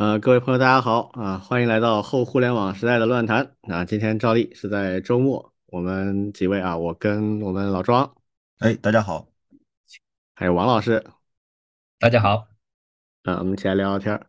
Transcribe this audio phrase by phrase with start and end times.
[0.00, 3.54] 呃，各位朋友，大家好啊，欢迎来到后互联网时代的乱谈。
[3.64, 8.10] 啊，今天照例是在周末，我们几位啊，我跟我们老庄，
[8.60, 9.28] 哎，大家好，
[10.34, 11.04] 还有王老师，
[11.98, 12.46] 大家好，
[13.24, 14.26] 啊，我们一起来聊聊天儿。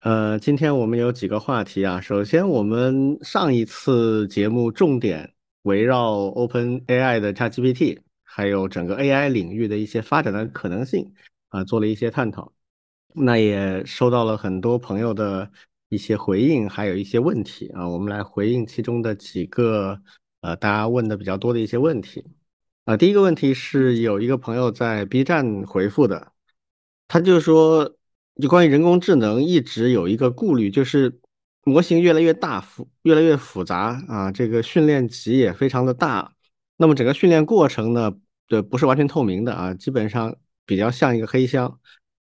[0.00, 5.34] 呃，今天我们有几个话题啊，首先我们上一次节目重点
[5.64, 11.12] 围绕 Open AI 的 ChatGPT，还有整个 AI 领域的一些发展的可能性
[11.50, 12.50] 啊，做了一些探讨。
[13.14, 15.50] 那也收到了很多朋友的
[15.88, 20.00] 一些回应，还有一些问题啊，我们来回应其中的几个
[20.40, 22.24] 呃大家问的比较多的一些问题
[22.84, 22.96] 啊。
[22.96, 26.32] 第一个问题是有一个朋友在 B 站回复的，
[27.08, 27.96] 他就说，
[28.40, 31.18] 就关于人工智能一直有一个顾虑，就是
[31.64, 36.32] 模型越来越大复越来越复杂啊，这个训练集也非常的大，
[36.76, 38.12] 那么整个训练过程呢，
[38.46, 41.80] 对，不是完全透明的啊，基本上比较像一个黑箱。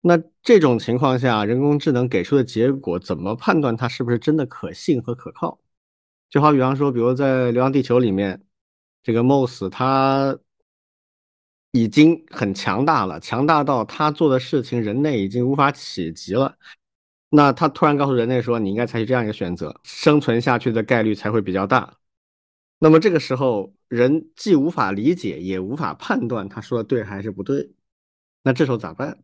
[0.06, 5.58] 那这种情况下，人工智能给出的结果怎么判断它是不是真的可信和可靠？
[6.28, 8.44] 就好比方说，比如在《流浪地球》里面，
[9.02, 10.38] 这个 Moss 它
[11.70, 16.58] 已经很强大了，强大到他做的事情人类已经无法企及了。
[17.30, 21.96] 那他突然告诉人类说：“你应该采取这样一个选择，生存下去的概率才会比较大。”
[22.78, 27.72] 那么这个时候，人既无法理解，也无法判断他说的对还是不对。
[28.42, 29.18] 那这时候咋办？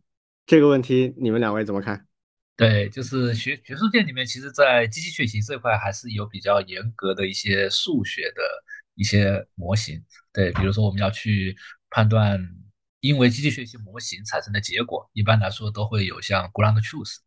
[0.50, 2.08] 这个问题你们两位怎么看？
[2.56, 8.42] 对，就是学学术界里面，其实，在机器学习这块还是有比较严格的一些数学的
[8.96, 10.04] 一些模型。
[10.32, 11.56] 对，比如说我们要去
[11.88, 12.36] 判断
[12.98, 17.18] 因为机器学习模型产生的结果，一般来说都会有像 ground truth。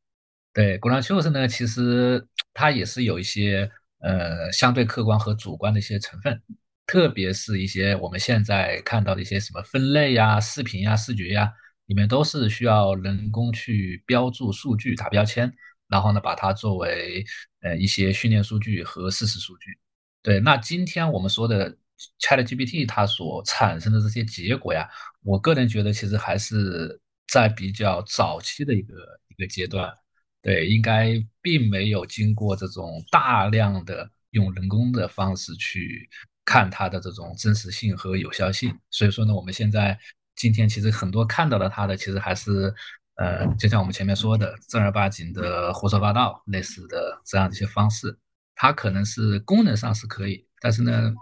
[0.52, 6.44] 对，ground truth 呢，其实它也是有一些呃相对客观和主观的一些成分，
[6.86, 11.50] 特别是一些我们现在看到的一些什么分类呀、视频呀、视觉呀。
[11.94, 15.54] 里面都是需要人工去标注数据、打标签，
[15.88, 17.24] 然后呢，把它作为
[17.62, 19.70] 呃一些训练数据和事实数据。
[20.24, 21.78] 对，那今天我们说的
[22.20, 24.90] ChatGPT 它所产生的这些结果呀，
[25.22, 28.96] 我个人觉得其实还是在比较早期的一个
[29.28, 29.94] 一个阶段。
[30.42, 36.10] 对，应该并没有经过这种大量的用人工的方式去
[36.44, 38.76] 看它的这种真实性和有效性。
[38.90, 39.96] 所以说呢，我们现在。
[40.36, 42.74] 今天其实很多看到的它的，其实还是，
[43.16, 48.18] 呃，就像我们前面说的正儿八经的胡说八道类似的这样的一些方式，
[48.56, 51.14] 它可能是功能上是可以，但是呢，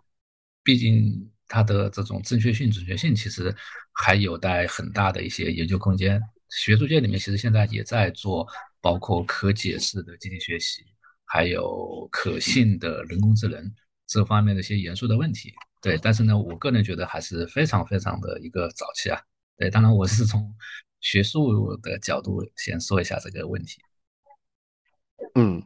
[0.64, 3.54] 毕竟它的这种正确性、准确性其实
[3.94, 6.22] 还有待很大的一些研究空间。
[6.50, 8.48] 学术界里面其实现在也在做，
[8.82, 10.84] 包括可解释的机器学习，
[11.26, 13.72] 还有可信的人工智能
[14.08, 15.54] 这方面的一些严肃的问题。
[15.82, 19.20] 对，但是呢，我个人觉得还是非常非常的一个早期啊。
[19.58, 20.56] 对，当然我是从
[21.00, 23.82] 学术的角度先说一下这个问题。
[25.36, 25.62] 嗯，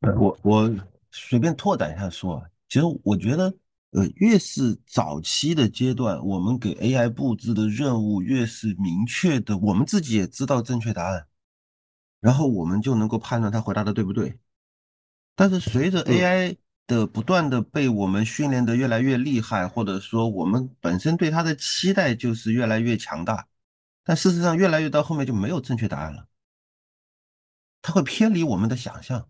[0.00, 0.74] 呃，我我
[1.10, 3.54] 随便拓展一下说，其实我觉得，
[3.90, 11.26] 呃，越是早期的阶段，我们给 AI 布置的任务越是明确的，我们自己也知道正确答案，
[12.20, 14.38] 然后我们就能够判断他回答的对不对。
[15.34, 16.56] 但是随着 AI
[16.86, 23.46] 的不断的被我们训练的越来越厉害，或者说我们本身对它的期待就是越来越强大，
[24.04, 26.26] 但事实上越来越到后面就没有正确答案了，
[27.80, 29.28] 它会偏离我们的想象，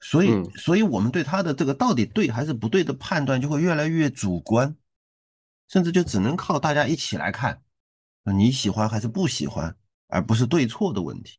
[0.00, 4.74] 所以，所以我们对它的这个到底对还是不对的判断就会越来越主观，
[5.68, 7.62] 甚至就只能靠大家一起来看，
[8.24, 9.76] 你喜欢还是不喜欢，
[10.08, 11.38] 而不是对错的问题。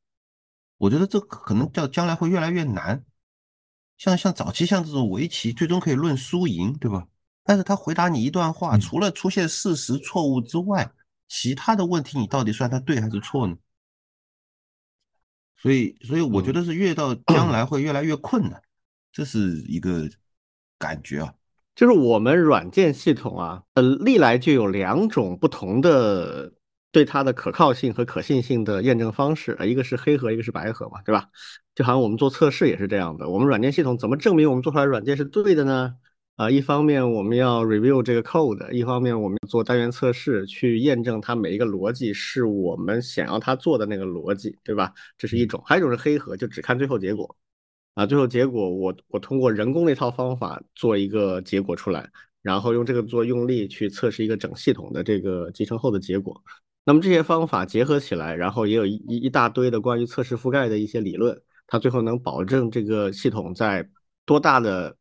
[0.78, 3.04] 我觉得这可能叫将来会越来越难。
[4.02, 7.06] 像像早期像这种围棋，最终可以论输赢，对吧？
[7.44, 10.92] 但是他回答你一段话，除了出现事实错误之外，
[11.28, 13.56] 其他的问题你到底算他对还是错呢？
[15.56, 18.60] 所以，所以我觉得是越到将来会越来越困难，
[19.12, 20.10] 这是一个
[20.80, 21.32] 感觉啊。
[21.76, 26.52] 就是我们软件系统啊，呃，历来就有两种不同的。
[26.94, 31.30] 对它的可靠性和可信性的验证方式啊，一个是黑盒，一个是白盒嘛，对吧？
[31.76, 33.30] 就好像我们做测试也是这样的。
[33.30, 35.96] 我们软件系统怎么证明我们做出来软件是对的呢？
[36.36, 44.92] 啊，一方面我们要 review 这个 code，一方面我们做单元测试去验证它每一个逻辑是我们想要它做的那个逻辑，对吧？
[45.18, 47.36] 这是一种，还有一种是黑盒，就只看最后结果。
[47.94, 52.10] 啊，最后结果我我通过人工那套方法做一个结果出来，
[52.42, 56.42] 然后用这个做用力去测试一个整系统的这个集成后的结果。
[56.86, 61.40] 那么这些方法结合起来，然后也有一一大堆的关于测试覆盖的一些理论，
[61.72, 63.90] 它最后能保证这个系统在
[64.26, 64.94] 多大的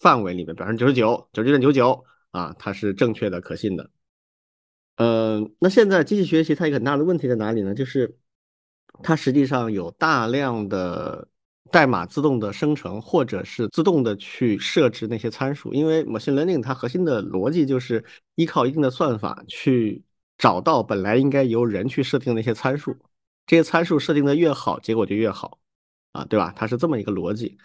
[0.00, 3.88] 范围里面，百分之九十九、九十九点九九啊，它是正确的、可信的。
[4.96, 7.72] 嗯，那现在机器学习它一个很大的问题在哪里呢？
[7.76, 8.18] 就是
[9.04, 11.28] 它实际上有大量的
[11.70, 15.72] 代码自动的生成，或者是自动的去设置那些参数。
[15.72, 20.02] 因为 machine learning 它核心的逻辑就是依靠一定的算法去
[20.38, 22.96] 找到本来应该由人去设定的那些参数，
[23.46, 25.60] 这些参数设定的越好，结果就越好，
[26.16, 26.52] 啊，对吧？
[26.56, 27.58] 它是这么一个逻辑。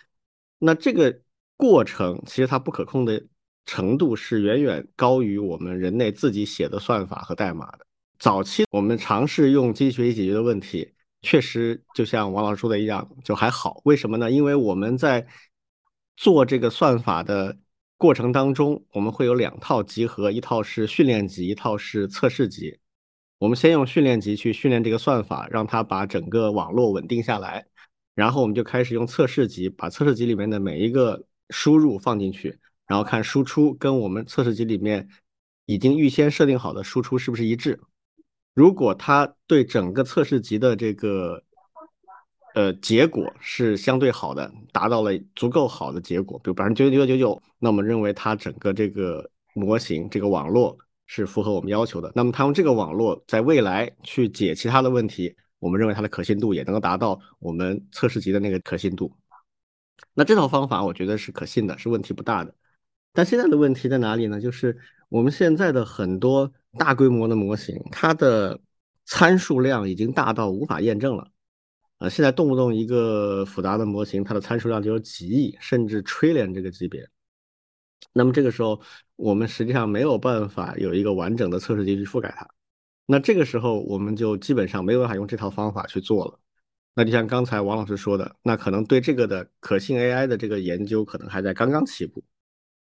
[0.60, 1.22] 那这个
[1.58, 3.24] 过程其实它不可控的
[3.66, 7.86] 程度是远远高于我们人类自己写的算法和代码的。
[8.20, 10.94] 早期我们尝试用机器学习解决的问题。
[11.24, 13.80] 确实，就像王老师说的一样，就还好。
[13.86, 14.32] 为什么呢？
[14.32, 15.26] 因为我们在
[16.18, 17.56] 做这个算法的
[17.96, 22.80] 过程当中，我们会有两套集合，一套是训练集，一套是测试集。
[23.38, 27.66] 我们先用训练集去训练这个算法，让它把整个网络稳定下来，
[28.14, 35.08] 然后我们就开始用测试集，把测试集里面的每一个输入放进去，然后看输出跟我们测试集里面
[35.66, 37.80] 已经预先设定好的输出是不是一致。
[38.54, 41.42] 如果它对整个测试集的这个
[42.54, 52.12] 呃结果是相对好的，达到了足够好的结果，比如百分之九九九九九，那我们认为它整个这个模型这个网络是符合我们要求的。
[52.14, 59.16] 那么它用这个网络在未来去解其他的问题，我们认为它的可信度也能够达到我们测试集的那个可信度。
[60.14, 62.54] 那这套方法我觉得是可信的，是问题不大的。
[63.14, 64.42] 但现在的问题在哪里呢？
[64.42, 64.78] 就是
[65.08, 66.52] 我们现在的很多。
[66.78, 68.58] 大规模的模型，它的
[69.04, 71.28] 参数量已经大到无法验证了。
[71.98, 77.06] 呃，现在动不动一个复杂的模型，它的参数量就有几亿，甚至 trillion 这个级别。
[78.14, 78.82] 那么这个时候，
[79.18, 82.48] 我们实际上没有办法有一个完整的测试集去覆盖它。
[83.12, 86.40] 那这个时候，我们就基本上没有办法用这套方法去做了。
[86.94, 92.24] 那就像刚才王老师说的，那可能对这个的可信 AI 的这个研究，可能还在刚刚起步。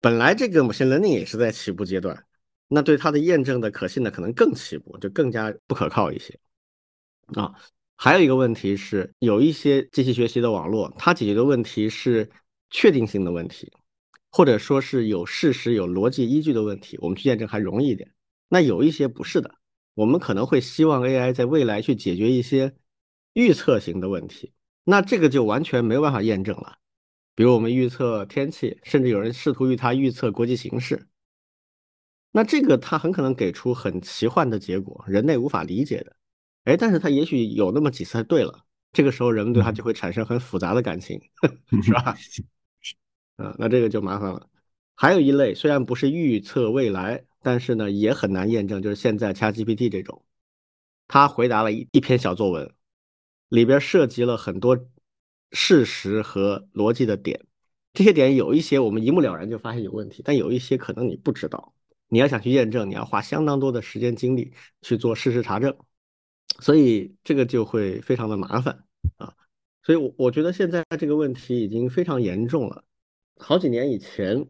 [0.02, 2.26] 本来这个 machine learning 也是在起步阶段。
[2.68, 6.38] 那对它的验证的可信的可能更起步，就更加不可靠一些
[7.28, 7.50] 啊。
[7.96, 12.30] 还有一个问题是，有一些机器学习的网络，它解决的问题是
[12.68, 13.72] 确定性的问题，
[14.30, 18.12] 或者说是有事实、有逻辑依据的问题，我们去验证还容易一点。
[18.50, 19.54] 那有一些不是的，
[19.94, 22.74] 我们可能会希望 AI 在未来去解决一些
[23.34, 24.52] 预测型的问题，
[24.84, 26.78] 那这个就完全没有办法验证了。
[27.34, 31.08] 比如我们预测天气，甚至有人试图与它预测国际形势。
[32.30, 36.16] 那这个它很可能给出很奇幻的结果，人类无法理解的，
[36.64, 41.20] 哎，但是它也许有那么几次对了，这个时候人们对它就会产生很复杂的感情，
[41.82, 42.16] 是吧？
[43.36, 44.48] 嗯，那这个就麻烦了。
[44.94, 50.24] 还有一类虽然不是预测未来，但是呢也很难验证，就是现在 ChatGPT 这种，
[51.08, 52.72] 它回答了一一篇小作文，
[53.48, 54.78] 里边涉及了很多
[55.52, 57.44] 事实和逻辑的点，
[57.92, 61.74] 这些点有一些我们一目了然就发现有问题，但有一些可能你不知道。
[62.08, 64.52] 你要想去验证，你要花相当多的时间精力
[64.82, 65.74] 去做事实查证，
[66.60, 68.84] 所以这个就会非常的麻烦
[69.16, 69.34] 啊。
[69.82, 72.84] 所以，我我觉得现在这个问题已经非常严重了。
[73.38, 74.46] 好几年以前，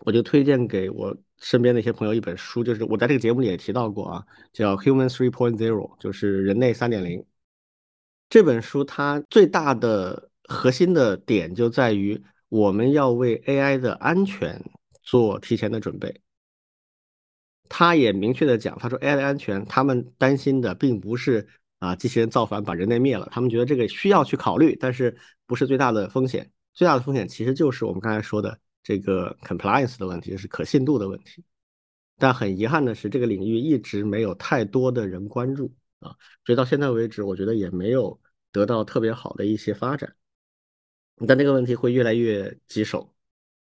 [0.00, 5.56] 我就推荐给我身边的一些朋友一本书，就是我在这个节目里也提到过啊，叫《Human 3.0》，
[5.98, 7.24] 就是人类三点零。
[8.28, 14.62] 这本书它最大的核心的点就在于，我们要为 AI 的安全
[15.02, 16.20] 做提前的准备。
[17.68, 21.46] 他也明确的讲，他说 AI 的安全，他们担心的并不是
[21.78, 25.16] 啊机器人造反把人类灭了，他们觉得这个需要去考虑，但是
[25.46, 26.50] 不是最大的风险。
[26.72, 31.44] 最大的风险其实就是我们刚才说的这个 compliance 的问题，就是可信度的问题。
[32.16, 38.20] 但很遗憾的是，这个领域一直没有太多的人关注啊，所以到现在为止，我觉得也没有
[38.50, 40.14] 得到特别好的一些发展。
[41.26, 43.14] 但这个问题会越来越棘手，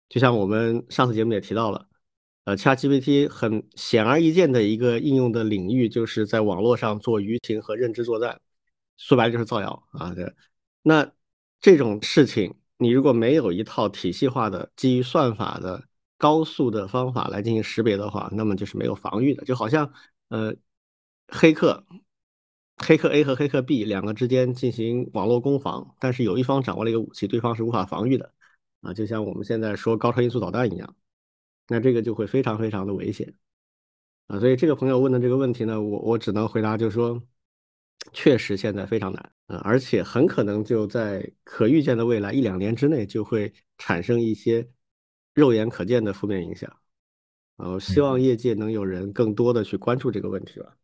[0.09, 1.89] 就像我们上次节目也提到了。
[2.45, 8.41] 呃，ChatGPT 很显而易见的一个应用的领域，就是在网络上做舆情和认知作战，
[8.97, 10.15] 说白了就是造谣啊。
[10.15, 10.33] 对，
[10.83, 11.13] 那
[11.61, 15.85] 这种事情，你如果没有一套体系化的基于算法的
[16.17, 19.45] 高速的方法来进行识别的话，那么就是没有防御的。
[19.45, 19.93] 就好像
[20.29, 20.55] 呃，
[21.29, 21.85] 黑客
[22.79, 28.33] 黑客 A 和黑客 B 两个之间进行网络攻防，但是有一方掌握了一个武器，对方是无法防御的
[28.81, 28.95] 啊。
[28.95, 30.95] 就像我们现在说高超音速导弹一样。
[31.71, 33.35] 那这个就会非常非常的危险
[34.27, 34.41] 啊！
[34.41, 37.23] 所以这个朋友问的这个问题呢，我我只能回答，就是说，
[38.13, 44.69] 确实现在非常难啊，而且很可能就在可预见的未来一两年之内就会产生一些
[45.35, 46.71] 肉眼可见的负面影响
[47.57, 47.71] 啊！
[47.71, 50.77] 我希望业界能有人更多的去关注这个问题吧。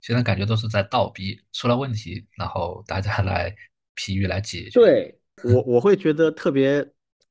[0.00, 3.54] 现在感觉都是在倒逼出了问题，然后大家来
[3.94, 4.80] 疲于来解决。
[4.80, 6.78] 对我我会觉得特别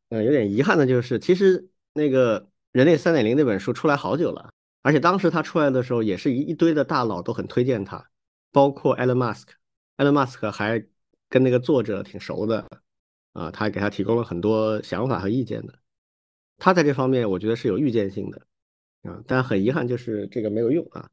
[0.09, 2.49] 嗯有点遗憾的就是，其实那个。
[2.73, 4.49] 人类三点零那本书出来好久了，
[4.81, 8.03] 而且当时它出来的时候，也是一一堆的大佬都很推荐它，
[8.53, 9.47] 包括 Elon Musk
[9.97, 10.85] 埃隆·马斯克还
[11.27, 12.65] 跟那个作者挺熟的
[13.33, 15.77] 啊，他给他提供了很多想法和意见的。
[16.57, 18.41] 他在这方面我觉得是有预见性的
[19.01, 21.09] 啊，但很遗憾就是这个没有用啊。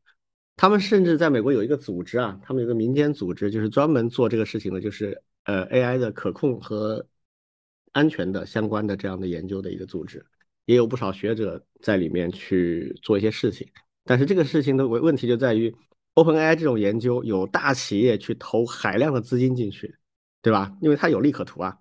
[0.57, 7.07] 他们甚至在美国有一个组织啊，他们有个民间组织，就是专门做这个事情的，就是呃 AI 的可控和
[7.93, 10.25] 安全的相关的这样的研究的一个组织，
[10.67, 13.67] 也有不少学者在里面去做一些事情。
[14.05, 15.75] 但是这个事情的问问题就在于
[16.23, 19.97] ，OpenAI 这种研究有大企业去投海量的资金进去，
[20.43, 20.77] 对吧？
[20.81, 21.79] 因为它有利可图啊。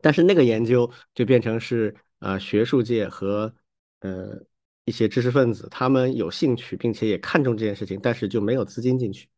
[0.00, 3.54] 但是那个研究就变成是呃学术界和
[4.00, 4.44] 呃。
[4.84, 9.28] 一些知识分子，他们有兴趣，并且也看重这件事情，但是就没有资金进去，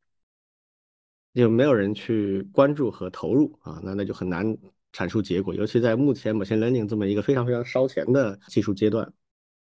[1.35, 4.57] 就没有人去关注和投入啊，那那就很难
[4.91, 9.13] 产出结果，尤其在目前 machine learning 这么一个非常非常烧钱的技术阶段。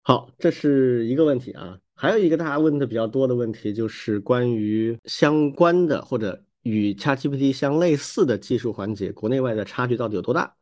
[0.03, 10.53] 好，这是一个问题啊，还有一个大家问的比较多的问题，就是关于相关的或者与 ChatGPT 相类似的技术环节，国内外的差距到底有多大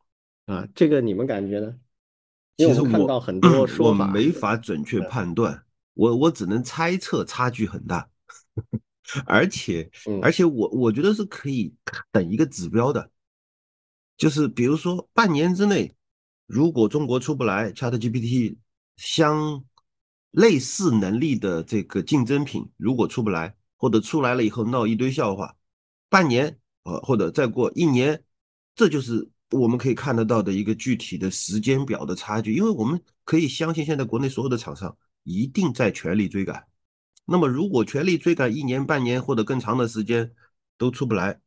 [0.45, 0.69] 啊？
[0.75, 1.75] 这个你们感觉呢？
[2.59, 8.07] 其实我到很多说法我没法准确判断，我我只能猜测差距很大，
[9.25, 11.75] 而且而且我我觉得是可以
[12.13, 13.11] 等一个指标的，
[14.19, 15.95] 就是比如说半年之内，
[16.45, 18.57] 如果中国出不来 ChatGPT
[18.99, 19.65] 相
[20.31, 25.57] 类似能力的这个竞争品，如果出不来，或者出来了以后闹一堆笑话，
[26.09, 28.25] 半年呃或者再过一年，
[28.75, 29.31] 这就是。
[29.53, 36.69] 我们可以看得到的一个具体的时间表的差距，因为我们可以相信现在国内所有的厂商一定在全力追赶。
[37.25, 40.33] 那么，如果全力追赶一年、半年或者更长的时间
[40.79, 41.41] 都出不来，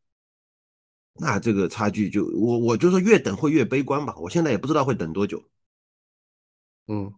[1.14, 4.14] 那这个差距就我我就说越等会越悲观吧。
[4.18, 5.42] 我现在也不知道会等多久。
[6.88, 7.14] 嗯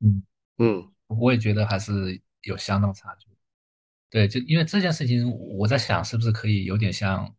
[0.00, 0.22] 嗯
[0.58, 3.28] 嗯，我也觉得还是有相当差距。
[4.10, 7.34] 对，就因为这件事情，我在想是不是可以有点像。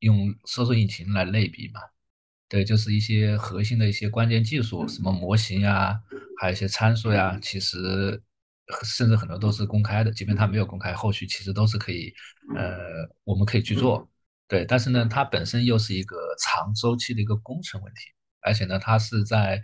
[0.00, 1.80] 用搜索引擎来类比嘛？
[2.48, 6.00] 对，就是一些核心的一些关键技术，什么模型呀，
[6.40, 8.22] 还有一些参数呀，其实
[8.82, 10.10] 甚至很多都是公开的。
[10.10, 12.14] 即便它没有公开，后续其实都是可以，
[12.56, 14.10] 呃，我们可以去做。
[14.48, 18.00] 对，但是呢，它本身又是一个长周期的一个工程问题，
[18.40, 19.62] 而且呢，它是在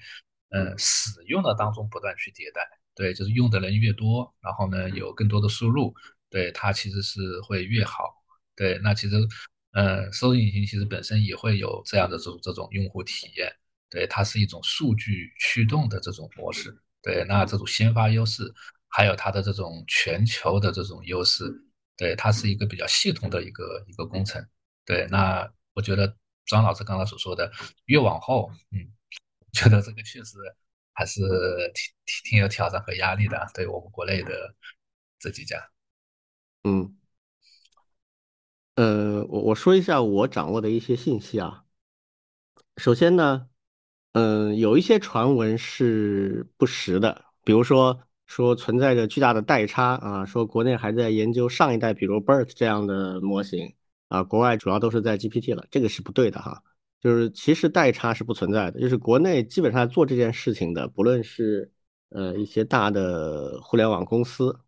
[0.51, 2.61] 呃使用的当中不断去迭代。
[2.97, 5.95] 对，就是用的人越多，然后呢有更多的输入，
[6.29, 8.13] 对它其实是会越好。
[8.57, 9.17] 对，那其实。
[9.73, 13.53] 呃，搜索引擎其实本身也会有这样的这种这种用户体验，
[13.91, 18.51] 对，它是一种数据驱动的这种模式，对，那这种先发优势，
[18.89, 21.45] 还有它的这种全球的这种优势，
[21.95, 24.43] 对，它是一个比较系统的一个一个工程，
[24.87, 27.53] 对，那我觉得张老师刚才所说的
[27.85, 28.81] 越往后，嗯，
[29.53, 30.39] 觉得这个确实
[30.97, 31.21] 还是
[31.75, 34.55] 挺挺挺有挑战和压力的，对我们国内的
[35.19, 35.71] 这几家，
[36.65, 36.97] 嗯。
[38.77, 41.65] 呃，我我说一下我掌握的一些信息啊。
[42.77, 43.49] 首先呢，
[44.13, 53.75] 嗯，有一些传闻是不实的，比如说说存在着巨大的代差啊，说国内还在研究上一代，比如 BERT 这样的模型
[54.09, 56.63] 啊，国外主要都是在 GPT 了，这个是不对的哈。
[57.01, 61.71] 就是其实代差是不存在的，就是国内基本上做这件事情的，不论是
[62.09, 64.59] 呃一些大的互联网公司，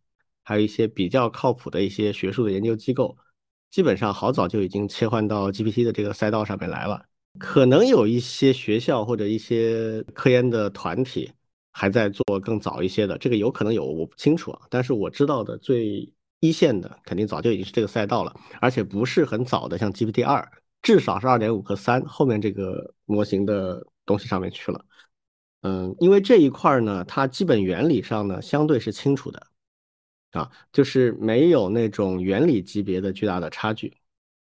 [0.44, 3.16] 还有一些比较靠谱的一些学术的研究机构。
[3.70, 7.04] 基本上好早就已经切换到 GPT 的这个赛道上面来了，
[7.38, 11.30] 可能有一些学校或者一些科研的团体
[11.70, 14.61] 还在做更早一些的，这个有可能有，我不清楚啊。
[14.70, 20.50] 但是我知道的最一线的肯定早就已经是这个赛道了，而且不是很早的，像 GPT 二，
[20.88, 24.83] 至少是二点五和三后面这个模型的东西上面去了。
[25.61, 29.47] 嗯，因为这一块呢，它基本原理上呢相对是清楚的。
[30.30, 33.99] 啊，就是没有那种原理级别的巨大的差距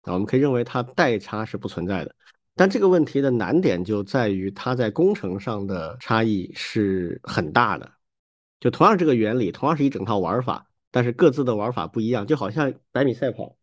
[0.03, 2.15] 啊，我们可以认为它代差是不存在的。
[2.55, 7.91] 但这个问题的难点就在于它在工程上的差异是很大的。
[8.61, 12.25] 就同样这个原理，同样是一整套玩法，但是各自的玩法不一样。
[12.25, 13.57] 就好像百米赛跑，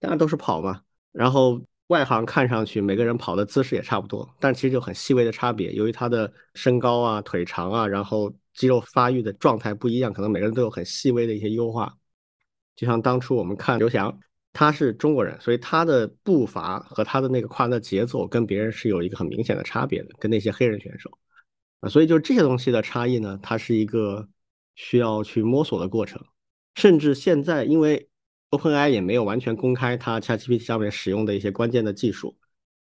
[0.00, 0.82] 大家都是跑嘛，
[1.12, 5.72] 然后外行看上去每个人跑的姿势也差不多，但其实就很细微的差别。
[5.72, 8.32] 由于他的身高啊、腿长啊，然后。
[8.54, 11.96] 肌肉发育的状态不一样，可能每个人都有很细微的一些优化。
[12.74, 14.18] 就像当初我们看刘翔，
[14.52, 21.08] 他是中国人，所以他的步伐和他的那个跨的节奏跟别人是有一个很明显的差别的，跟那些黑人选手
[21.78, 24.28] 啊，所以就这些东西的差异呢，它是一个
[24.74, 26.20] 需要去摸索的过程。
[26.74, 28.07] 甚至现在，因为
[28.50, 32.36] OpenAI 也没有完全公开它 ChatGPT 上面使用的一些关键的技术，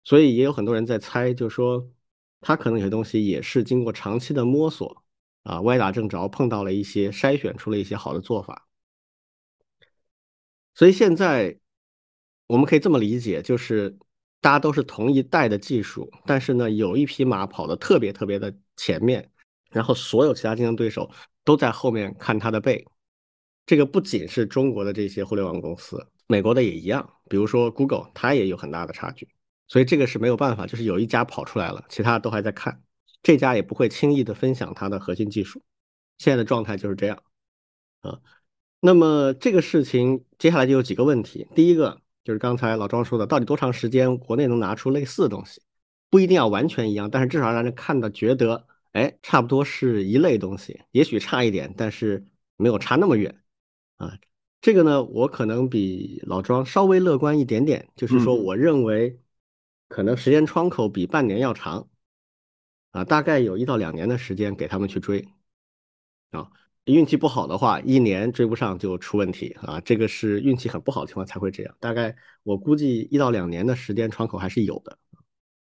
[0.04, 1.90] 所以也有很多人在猜，就是说
[2.42, 5.04] 它可能有些东西也是经过长期的摸索。
[5.44, 8.68] 啊，歪打正着碰到了一些筛选出了一些好的做法，
[10.76, 11.58] 所以现在
[12.46, 13.98] 我们可以这么理解，就是
[14.42, 19.32] 大家都是同一代的技术，但是呢，有一匹马跑得特别特别的前面，
[19.72, 21.10] 然后所有其他竞争对手
[21.46, 22.86] 都在后面看它的背。
[23.70, 27.08] 这个不仅是中国的这些互联网公司，美国的也一样。
[27.30, 29.30] 比如说 Google，它也有很大的差距。
[29.68, 32.82] 所以这个是没有办法，就是有一家跑出来了，其他都还在看，
[33.22, 35.62] 这家也不会轻易的分享它的核心技术。
[36.18, 37.22] 现在的状态就是这样，
[38.02, 38.18] 啊，
[38.80, 41.48] 那么这个事情接下来就有几个问题。
[41.54, 45.62] 第一个就是刚才老庄说的，到底多长时间国内能拿出类似的东西？
[46.10, 52.26] 不一定要完全一样，但是至少让人看到觉得，哎，差不多是一类东西，也许差一点，但是
[52.58, 53.40] 没有差那么远，
[54.00, 54.18] 啊，
[54.60, 59.20] 这个呢，我可能比老庄稍微乐观一点点，就是说，我认为。
[59.92, 61.90] 可能时间窗口比半年要长，
[62.92, 65.28] 啊，大概有一到两年的时间给他们去追，
[66.30, 66.48] 啊，
[66.86, 71.76] 运气不好的话，一年追不上就出问题啊，这个是运气很不好的情况才会这样。
[71.80, 74.96] 大概我估计一到两年的时间窗口还是有的，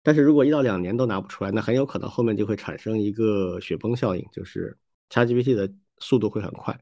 [0.03, 4.77] 但是如果一到两年都拿不出来，那很有可能后面就会产生一个雪崩效应，就是
[5.09, 6.77] ChatGPT 的速度会很快。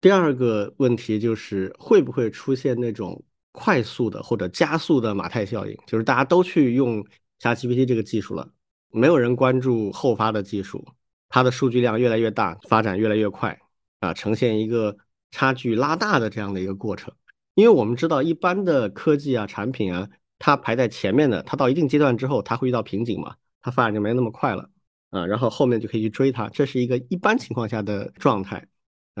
[0.00, 3.22] 第二个问题就是会不会出现那种。
[3.52, 7.04] 快速的或者加速的马太效应，就是大家都去用
[7.40, 8.48] ChatGPT 这个技术了，
[8.92, 10.86] 没有人关注后发的技术，
[11.28, 13.58] 它的数据量越来越大，发展越来越快，
[13.98, 14.96] 啊，呈现一个
[15.32, 17.12] 差距拉大的这样的一个过程。
[17.54, 24.70] 因为我们知道，一般的科技啊、产品啊，它排在前面的，它到一定阶段之后，它会遇到瓶颈嘛，它发展就没那么快了，
[25.10, 28.64] 啊，然后后面就可以去追它，这是一个一般情况下的状态，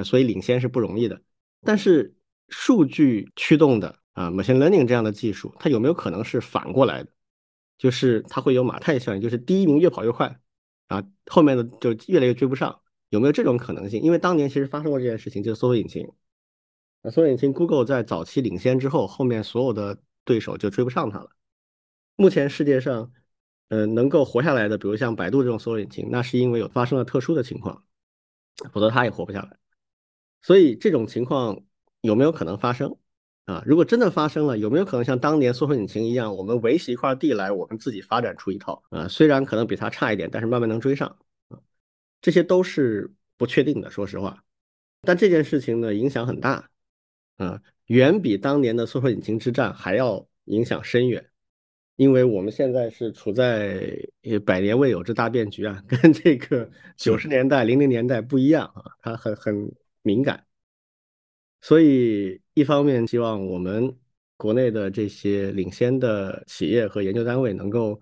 [0.04, 1.20] 所以领先是不容易的。
[1.62, 2.14] 但是
[2.48, 3.96] 数据驱动的。
[4.12, 7.10] 啊，machine learning 这样的技术，它有没有可能是反过来的？
[7.78, 10.40] 就是它会有马太效应，就是第一名越跑越快，
[10.88, 14.02] 啊，后面的就越来越追不上，有没有这种可能性？
[14.02, 16.04] 因为当年其实发生过这件事情，就是搜索引擎，
[17.02, 21.30] 啊，搜索引擎 Google 在早期领先之后，后面所有的对手就追不上它了。
[22.16, 23.12] 目前世界上，
[23.68, 27.84] 呃，能够活下来的，比如像百度这种搜索引擎，那是因为有发生了特殊的情况，
[28.72, 29.56] 否则它也活不下来。
[30.42, 31.60] 所以这种情况
[32.00, 32.96] 有没有可能发生？
[33.46, 39.08] 啊，如果真的发生了，有没有可能像当年搜索引擎一样，我们围起一块地来，我们自己发展出一套啊？
[39.08, 41.08] 虽然可能比它差一点，但是慢慢能追上
[41.48, 41.58] 啊。
[42.20, 44.44] 这些都是不确定的，说实话。
[45.02, 46.70] 但这件事情呢，影响很大
[47.38, 51.26] 啊，远比当年的搜索引擎之战还要影响深远。
[51.96, 53.98] 因为我们现在是处在
[54.46, 60.46] 百年未有之大变局啊，跟这个九十年代、零零年代不一样啊，它很很敏感。
[61.60, 63.94] 所以，一方面希望我们
[64.36, 68.00] 国内的这些领先的企业和研究单位能够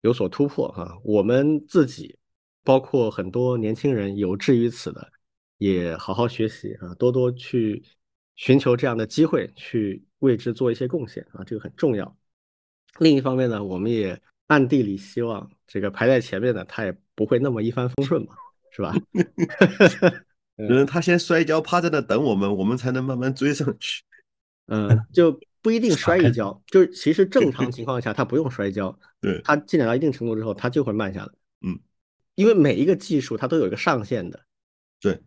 [0.00, 2.18] 有所突破哈，我们自己
[2.64, 5.12] 包括很多年轻人有志于此的，
[5.58, 7.80] 也好好学习啊，多多去
[8.34, 12.16] 寻求这样的机会，去为之做一些贡献啊，这个很重要。
[12.98, 18.34] 另一方面呢，我们也暗地里希望这个排在前面的他也不会那么一帆风顺嘛，
[18.72, 18.92] 是吧？
[20.56, 24.02] 嗯，他先摔跤，趴在那等我们，我们才能慢慢追上去。
[24.68, 31.28] 嗯， 就不一定摔一跤，就是其实正常情况下他不用摔跤， 对，他进展到一定程度之后，他就会慢下来。
[31.66, 31.78] 嗯，
[32.34, 34.40] 因为每一个技术它都有一个上限的。
[35.00, 35.20] 对，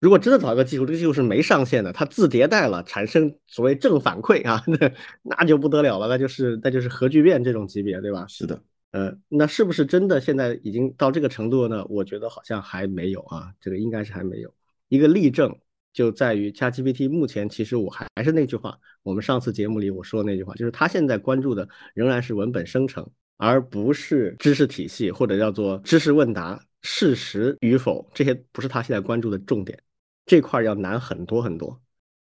[0.00, 4.90] 如果真的找一个技术，这个技术是没上限的，它自迭代了，产生所谓正反馈啊，那
[5.22, 8.26] 那就不得了了，那就是那就是核聚变这种级别，对吧？
[8.26, 8.60] 是的。
[8.94, 11.84] 呃，那是不是真的现在已经到这个程度呢？
[11.86, 14.54] 我觉得好像还没有啊，这个应该是还没有。
[14.88, 15.52] 一个例证
[15.92, 23.04] 就在于 ChatGPT 目前其实我还还是那句话，我们上次节目里我说的那句话，就是它现在关注的仍然是文本生成，
[23.36, 29.76] 而不是知识体系或者叫做知识问答、事实与否这些不是它现在关注的重点，
[30.24, 31.80] 这块要难很多很多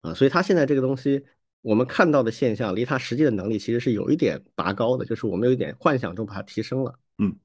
[0.00, 1.24] 啊，所以它现在这个东西。
[1.68, 6.98] 我们看到的现象离他实际的能力其实是有一点拔高的，就是我们有一点幻想中把它提升了。
[7.18, 7.36] 嗯，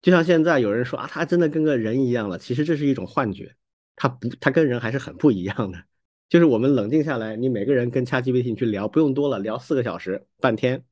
[0.00, 3.54] 就像现在有人说啊，他真的跟个人一样了，其实这是一种幻觉，
[3.96, 5.84] 他不，他跟人还是很不一样的。
[6.30, 10.82] 就是我们冷静下来，你每个人跟 ChatGPT 去聊，不用多了，聊四个小时、半天，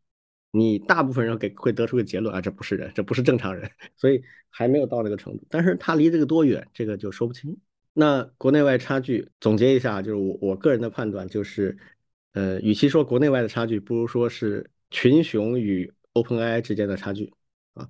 [0.50, 5.46] 你大部分人给会得出个结论啊，这不是人，这不是正常人， 所以还没有到这个程度。
[5.48, 7.56] 但是他离这个多远，这个就说不清。
[7.94, 11.78] 那国内外差距总结一下，就是我我个人的判断就是。
[12.32, 17.30] 呃，与其说国内外的差距，不如说是群雄与 OpenAI 之间的差距
[17.74, 17.86] 啊。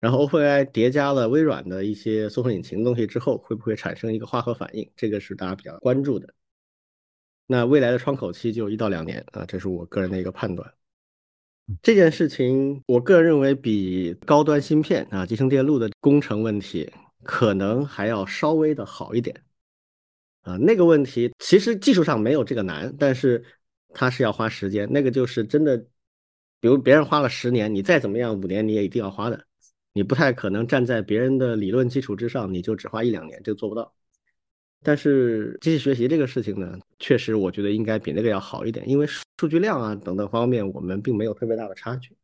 [0.00, 4.90] 然后 OpenAI 叠加了微软的一些搜索引擎东西之后，会不会产生一个化合反应？
[4.96, 6.32] 这个是大家比较关注的。
[7.46, 10.72] 那未来的窗口期就一到两年啊，这是我个人的一个判断。
[11.82, 16.90] 这件事情，我个人认为比高端芯片啊、集成电路的工程问题
[17.22, 19.38] 可能还要稍微的好一点
[20.40, 20.56] 啊。
[20.56, 23.44] 那个问题其实技术上没有这个难，但是。
[23.94, 25.76] 它是要花时间，那个就是真的，
[26.60, 29.44] 比如别人花了十年，你再怎么样，五年你也一定要花的，
[29.92, 33.92] 你不太可能站在别人的理论基础之上，你就只花一两年，这个做不到。
[34.84, 42.16] 但是机器学习这个事情呢，确实我觉得应该比那个要好一点，因为数据量啊等等方面，我们并没有特别大的差距。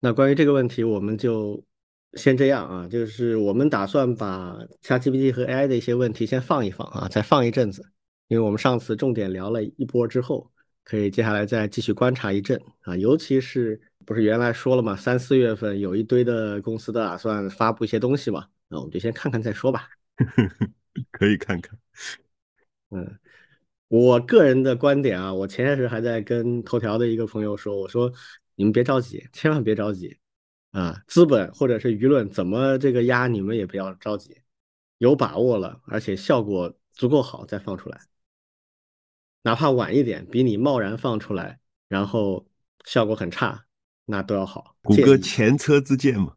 [0.00, 1.64] 那关于这个问题，我们就
[2.12, 7.82] 先这样啊，就是我们打算把 ChatGPT 和 AI 的一些问题先放一放啊，再放一阵子，
[8.28, 10.52] 因为我们上次重点聊了一波之后，
[10.84, 19.88] 可以接下来再继续观察一阵啊，尤其是不是原来说了嘛，三四月份有一堆的公司都打算发布一些东西嘛，那我们就先看看再说吧。
[21.10, 21.76] 可以看看，
[22.90, 23.18] 嗯，
[23.88, 28.12] 我个人的观点啊，我前些时还在跟头条的一个朋友说，我说
[28.54, 30.16] 你们别着急，千万别着急
[30.70, 34.36] 啊，资本或者是舆论怎么这个压，你们也不要着急，
[34.98, 38.00] 有把握了，而且效果足够好再放出来，
[39.44, 42.44] 哪怕晚一点，比你贸然放出来，然后
[42.84, 43.64] 效果很差，
[44.04, 44.74] 那都要好。
[44.82, 46.32] 谷歌前车之鉴嘛。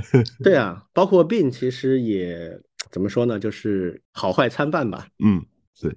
[0.44, 2.60] 对啊，包括 Bing 其实也。
[2.90, 3.38] 怎么说呢？
[3.38, 5.06] 就是好坏参半吧。
[5.22, 5.44] 嗯，
[5.78, 5.94] 对。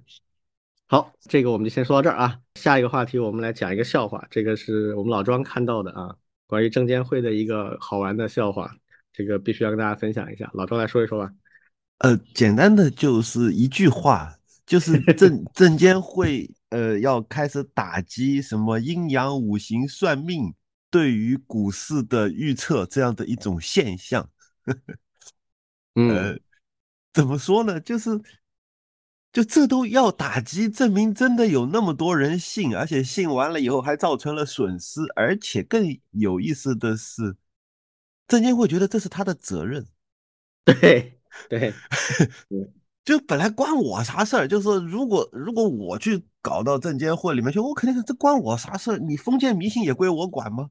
[0.88, 2.38] 好，这个我们就先说到这儿啊。
[2.56, 4.26] 下一个话题，我们来讲一个笑话。
[4.30, 6.14] 这个是我们老庄看到的啊，
[6.46, 8.70] 关于证监会的一个好玩的笑话。
[9.10, 10.50] 这个必须要跟大家分享一下。
[10.52, 11.32] 老庄来说一说吧。
[11.98, 20.54] 呃，简单的就是一句话，就是证证监会呃要开始打击什么阴阳五行算命
[20.90, 24.28] 对于股市的预测这样的一种现象。
[25.96, 26.40] 嗯。
[27.14, 27.78] 怎么说呢？
[27.78, 28.08] 就是，
[29.34, 37.36] 就这都要打击，证明真的有那么多人信，而且信完了以后还造成了损失，而且更有意思的是，
[38.26, 39.86] 证监会觉得这是他的责任。
[40.64, 41.20] 对
[41.50, 41.74] 对，
[43.04, 44.46] 就本来关我啥事儿？
[44.46, 48.98] 就是如果如果我去搞到证监会里面去，我肯定这关我啥事儿？
[48.98, 50.70] 你封建迷信也归我管吗？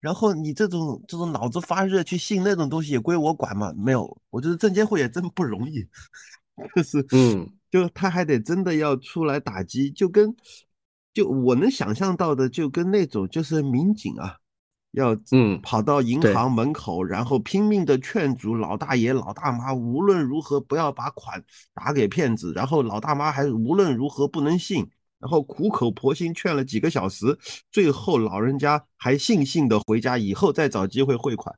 [0.00, 3.72] 然后你这种这种脑子发热去信那种东西也归我管吗？
[3.76, 5.86] 没有，我觉得证监会也真不容易，
[6.74, 10.34] 就是嗯，就他还得真的要出来打击，就跟
[11.14, 14.38] 就我能想象到的，就跟那种就是民警啊，
[14.92, 24.90] 要嗯跑到银行门口，然后拼命的劝阻老大爷老大妈无论如何不要把款打给骗子，然后老大妈还无论如何不能信。
[25.18, 27.38] 然后苦口婆心劝了几个小时，
[27.70, 31.56] 最后老人家还悻悻的回家，以后再找机会汇款，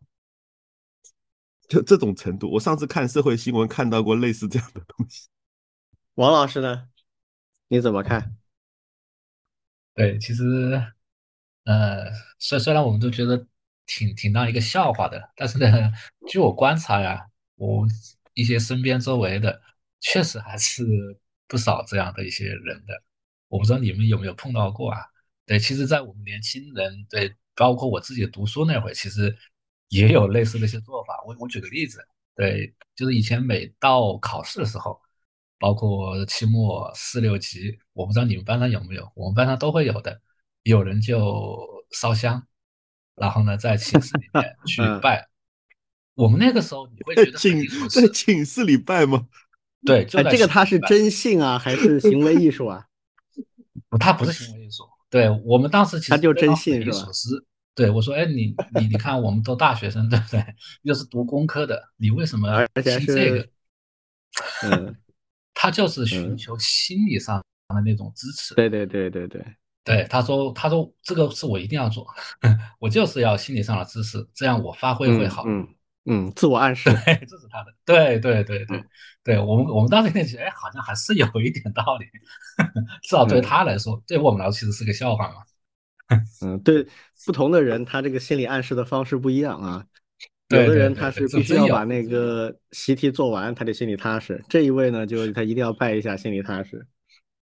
[1.67, 2.51] 就这种程度。
[2.53, 5.29] 我上次看社会新闻看到过类似这样的东西。
[6.17, 6.89] 王老师呢？
[7.69, 8.37] 你怎么看？
[9.95, 10.93] 对，其实，
[11.65, 13.47] 呃，虽虽然我们都觉得
[13.87, 15.93] 挺挺当一个笑话的，但是呢，
[16.29, 17.87] 据我观察呀，我
[18.35, 19.61] 一些身边周围的，
[20.01, 20.85] 确实还是
[21.49, 23.03] 不少这样的一些人的。
[23.49, 25.01] 我不知道你们有没有碰到过啊？
[25.47, 29.37] 对，其实，在我们年轻人，对，包括我自己读书那会儿，其实
[29.89, 31.23] 也有类似的一些做法。
[31.27, 35.01] 我我举个例子，对，就是以前每到考试的时候，
[35.59, 40.21] 包括期末四六级，我不知道你们班上有没有，我们班上都会有的。
[40.65, 41.57] 有人就
[41.93, 42.43] 烧香，
[43.15, 45.29] 然后呢，在寝室里面 去拜。
[46.15, 49.27] 我们那个时候，你会觉得寝在寝室里拜吗？
[49.87, 52.87] 对，就这个他是真信啊，还是行为艺术啊？
[53.89, 54.85] 不，他不是行为艺术。
[55.11, 56.97] 对我们当时其实他就真信是吧？
[57.75, 60.45] 对我说：“哎，你你你看，我们都大学生，对不对？
[60.83, 63.49] 又是读工科的，你为什么信这个？”
[64.63, 64.97] 嗯，
[65.53, 68.55] 他就是寻求心理上的那种支持。
[68.55, 69.45] 对对对对对
[69.85, 72.07] 对，他说：“他说这个是我一定要做，
[72.81, 75.69] 我就是要心理上的支持，这样我发挥会好。”嗯
[76.07, 77.73] 嗯，自我暗示，对，这是他的。
[77.85, 78.83] 对对对对。
[79.23, 82.05] 对我们，我们当时那觉得，哎，好像还是有一点道理，
[83.03, 85.37] 至少对他来说，对我们来说其实是个笑话嘛。
[86.45, 86.87] 嗯，对，
[87.25, 89.83] 不同的人他这个心理暗示的方式不一样啊。
[90.51, 94.45] 有的人他是必须要把那个习题做完，他得心里踏实。
[94.47, 96.87] 这一位呢，就他一定要拜一下，心里踏实。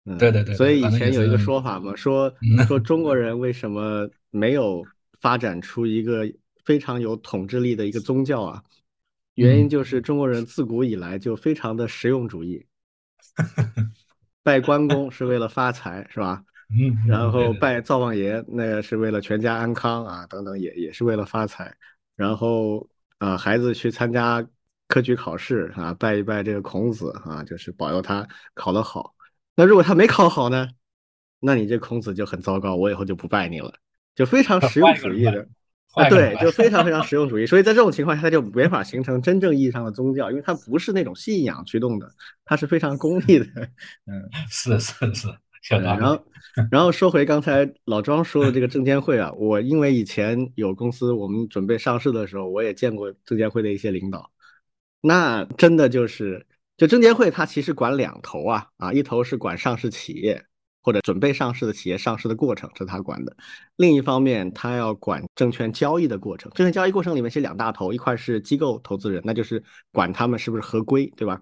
[0.05, 0.55] 嗯，对对对。
[0.55, 2.33] 所以以前有一个说法嘛，说
[2.67, 4.85] 说中国人为什么没有
[5.21, 6.31] 发展出一个
[6.65, 8.63] 非常有统治力的一个宗教啊？
[9.35, 12.67] 原因就是中国人自古以来就非常的实用主义，
[14.43, 16.43] 拜关公是为了发财，是吧？
[16.71, 21.75] 嗯，然后拜灶王爷那个是为了全家安康啊，等等也也是为了发财。
[22.17, 22.87] 然后
[23.19, 24.47] 啊，孩子去参加
[24.89, 29.15] 科举考试啊，拜一拜这个孔子啊，就是保佑他考得好。
[29.61, 30.69] 那如果他没考好呢？
[31.39, 33.71] 那你这孔子就很糟糕，我以后就不拜你了，
[34.15, 35.47] 就非常 实用主义的。
[35.93, 42.11] 啊，对，就非常非常 实用主义，所以在这种情况下，他就没法形成真正意义上的宗教，因为它不是那种信仰驱动的，
[42.43, 43.45] 它是非常功利的。
[44.07, 44.95] 嗯， 是是
[45.61, 46.25] 是，然后，
[46.71, 54.31] 然后说回刚才老庄说的这个证监会啊，我因为以前有公司，我们准备上市的时候，我也见过证监会的一些领导，
[55.03, 56.47] 那真的就是，
[56.81, 60.43] 就证监会它其实管两头啊啊，一头是管上市企业
[60.83, 63.31] 或者准备上市的企业上市的过程，是他管的；
[63.77, 66.51] 另一方面，他要管证券交易的过程。
[66.55, 69.63] 证券交易过程里面是两大头，一块是机构投资人，那就是
[69.93, 71.39] 管他们是不是合规，对吧？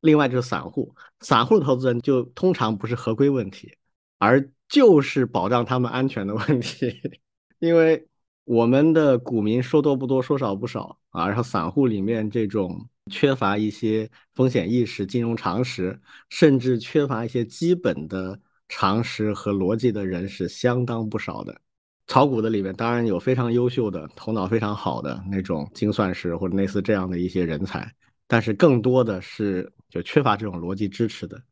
[0.00, 3.72] 另外就是散户，散户的投资人就通常不是合规问题，
[4.18, 7.00] 而就是保障他们安全的问题。
[7.60, 8.08] 因为
[8.42, 21.60] 我们的股民说多不多，说少不少啊，然后散户里面这种缺乏一些风险意识、金融常识，甚至缺乏一些基本的常识和逻辑的人是相当不少的。
[22.06, 27.92] 炒股的里面当然有非常优秀的、头脑非常好的那种精算师或者类似这样的一些人才。
[28.26, 31.42] 但是更多的是就缺乏这种逻辑支持的，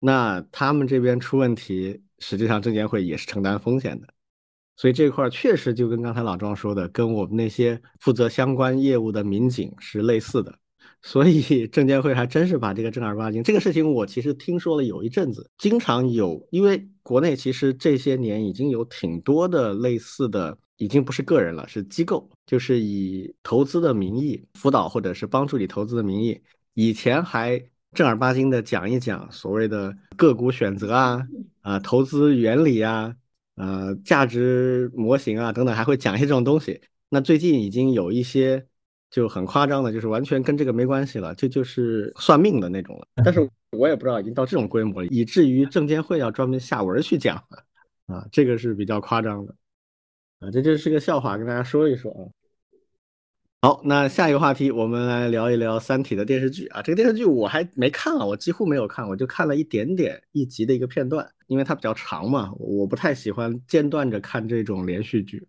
[0.00, 4.08] 那他们这边出问题，实际上证监会也是承担风险的，
[4.76, 10.58] 所以这块确实就跟刚才老庄说的，跟我们那些负责相关业务的民警是类似的。
[11.00, 26.38] 所以证监会还真是把这个正儿八经这个事情，我其实听说了有一阵子，经常有，因为国内其实这些年已经有挺多的类似的，已经不是个人了，是机构，就是以投资的名义辅导或者是帮助你投资的名义，
[26.74, 27.62] 以前还
[27.94, 31.22] 正儿八经的讲一讲所谓的个股选择啊
[31.60, 33.14] 啊投资原理啊
[33.54, 36.80] 呃价值模型啊等等，还会讲一些这种东西。
[37.08, 38.66] 那最近已经有一些。
[39.10, 43.06] 就很夸张的，就是完全跟这个没关系了，这就是算命的那种了。
[43.24, 49.54] 但是 我也不知道已经到这种规模，以至于证监会要专门下文去讲了啊，这个是比较夸张的
[50.40, 52.22] 啊，这就是个笑话，跟大家说一说啊。
[53.60, 56.80] 好，那下一个话题，我们来聊一聊《三体》的电视剧啊。
[56.80, 65.48] 这个电视剧我还没看啊，我几乎没有看，我就看了一点点一集的一个片段，因为它比较长嘛，我不太喜欢间断着看这种连续剧。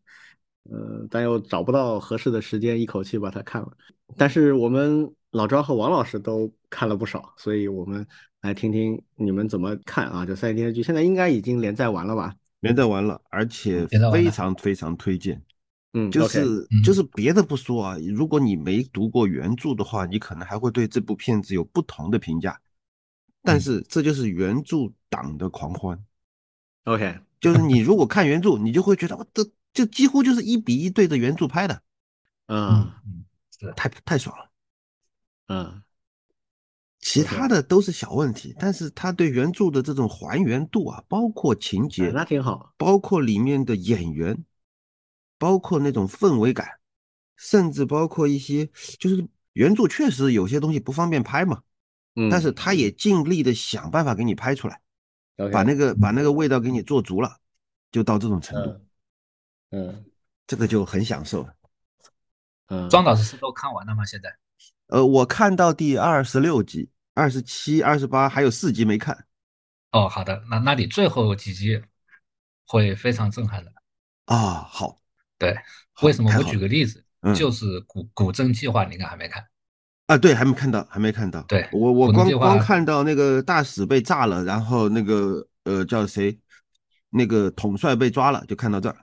[0.63, 3.71] 呃，但又找不到合适的时间一口气把它看了。
[4.17, 8.05] 但是我们老庄和王老师都看了不少，所以我们
[8.41, 10.25] 来听听你们怎么看啊？
[10.25, 12.35] 这三电视剧现在应该已经连载完了吧？
[12.59, 15.41] 连载完了，而且非常非常推荐。
[15.93, 22.59] 嗯，就是就是别的不说啊，如果你没读过原著的话，你可能还会对这部片子有不同的评价。
[23.41, 25.99] 但是这就是原著党的狂欢。
[26.83, 29.43] OK，就是你如果看原著，你就会觉得我这。
[29.73, 31.82] 就几乎就是一比一对着原著拍的，
[32.47, 32.91] 嗯，
[33.75, 34.49] 太太爽了，
[35.47, 35.84] 嗯，
[36.99, 44.43] 其他的都是小问题，但是他对原著的这种还原度啊，包括情节，那挺好，包括里面的演员，
[45.38, 46.67] 包括那种氛围感，
[47.36, 51.62] 甚至包括一些就是原著确实有些东西不方便拍嘛，
[52.15, 52.51] 嗯，但是。
[52.51, 54.82] 他也尽力的想办法给你拍出来，
[55.51, 57.38] 把那个把那个味道给你做足了，
[57.91, 58.82] 就到这种程度。
[59.71, 60.05] 嗯，
[60.47, 61.47] 这个就很享受。
[62.67, 64.05] 嗯，庄老师是都看完了吗？
[64.05, 64.36] 现在？
[64.88, 69.25] 呃，我看到第二十六集、二十七、二十八，还有四集没看。
[69.91, 71.82] 哦，好的，那那你最后几集
[72.65, 73.71] 会非常震撼的。
[74.25, 74.99] 啊，好，
[75.38, 75.55] 对，
[76.01, 76.32] 为什么？
[76.36, 77.03] 我举个例子，
[77.36, 79.43] 就是古古筝计划，你应该还没看。
[80.05, 81.41] 啊，对，还没看到，还没看到。
[81.43, 86.39] 对，我我光光看到那个大使被炸了，然后那个呃叫谁，
[87.10, 88.97] 那个统帅被抓了，就看到这儿。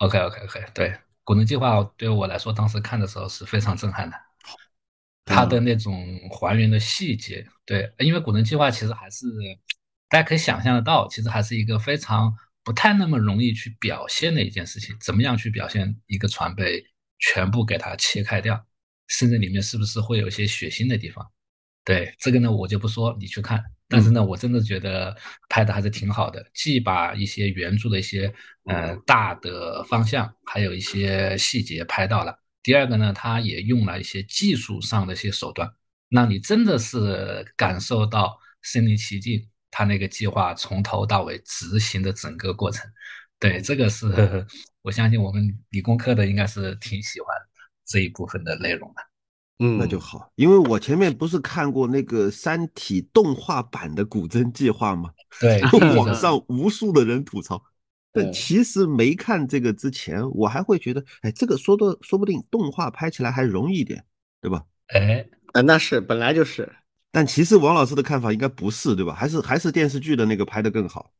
[0.00, 4.16] OK OK OK，对，古能计划对我来说，当时看的时候是非常震撼的。
[5.26, 9.26] 它的那种还原的细节，对，因为古能计划其实还是
[10.08, 12.34] 大家可以想象得到，其实还是一个非常
[12.64, 14.96] 不太那么容易去表现的一件事情。
[15.00, 16.82] 怎么样去表现一个船被
[17.18, 18.66] 全部给它切开掉，
[19.06, 21.30] 甚至里面是不是会有一些血腥的地方？
[21.84, 23.62] 对，这个呢我就不说，你去看。
[23.90, 25.14] 但是呢，我真的觉得
[25.48, 28.32] 拍的还是挺好的，既把一些原著的一些
[28.66, 32.38] 呃大的方向，还有一些细节拍到了。
[32.62, 35.68] 第二个呢，他也用了一些技术上的一些手段，
[36.08, 42.88] 让你真的是感受到身临其境，他那个计划从头到尾执行的整个过程。
[43.40, 44.46] 对，这个是
[44.82, 47.34] 我相信我们理工科的应该是挺喜欢
[47.86, 49.09] 这一部分的内容的。
[49.62, 55.10] 嗯，那就好，因为我前面不是看过那个《三体》动画版的古筝计划吗？
[55.38, 55.60] 对，
[55.94, 57.62] 网上无数的人吐槽。
[58.10, 64.02] 但其实没看这个之前，我还会觉得，哎，这个说的说不定动画拍起来还容易一点，
[64.40, 64.64] 对吧？
[64.88, 66.68] 哎，啊，那是本来就是。
[67.12, 69.14] 但其实王老师的看法应该不是，对吧？
[69.14, 71.12] 还是还是电视剧的那个拍的更好。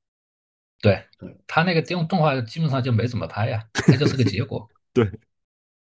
[0.81, 1.05] 对，
[1.47, 4.67] 他那个电动画基本上就没怎么拍呀，那就是个结果。
[4.95, 5.09] 对，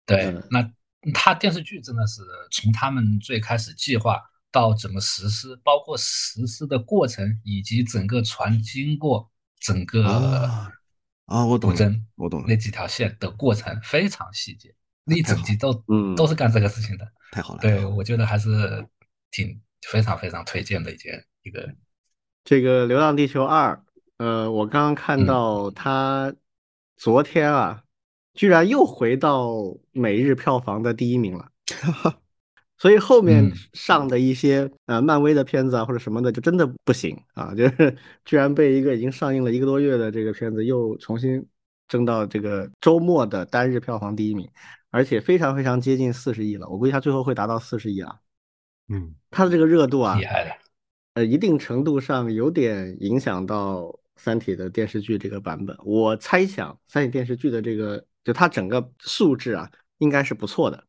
[0.04, 0.68] 对，那。
[1.14, 4.20] 他电视剧真的是从他们最开始计划
[4.52, 10.70] 到怎么实施，包括实施的过程以及整个船经过整个啊
[11.26, 11.76] 啊，我懂了
[12.16, 17.06] 我懂了那几条线的过程非常细节，那一整集都嗯都是干这个事情的。
[17.30, 18.84] 太好了，对，我觉得还是
[19.30, 21.72] 挺非常非常推荐的一件一个。
[22.42, 23.74] 这个《流浪地球二》，
[24.16, 26.34] 呃，我刚刚看嗯到他
[26.96, 27.84] 昨天啊，
[28.34, 29.52] 居然又回到
[29.92, 31.48] 每日票房的第一名了。
[32.78, 41.46] 所以后面嗯上的一些呃漫威的片子啊或者什么的就真的不行啊，就是 居然被一个已经上映了一个多月的这个片子又重新
[41.88, 44.48] 争到这个周末的单日票房第一名，
[44.90, 48.16] 而且非常非常接近四十亿了，我估计它最后会达到四十亿啊。
[48.88, 50.50] 嗯它的这个热度啊厉，害的，
[51.14, 53.82] 呃，一定程度上有点影响到
[54.16, 55.76] 《三体》的电视剧这个版本。
[55.84, 60.84] 我猜想，《三体》电视剧的这个就它整个素质啊，应该是不错的，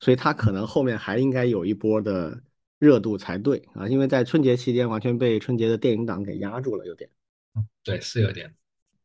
[0.00, 2.42] 所以它可能后面还应该有一波的
[2.78, 7.08] 热度才对啊，因为在春节期间完全被春节的电影档给压住了，有点。
[7.82, 8.54] 对，是有点。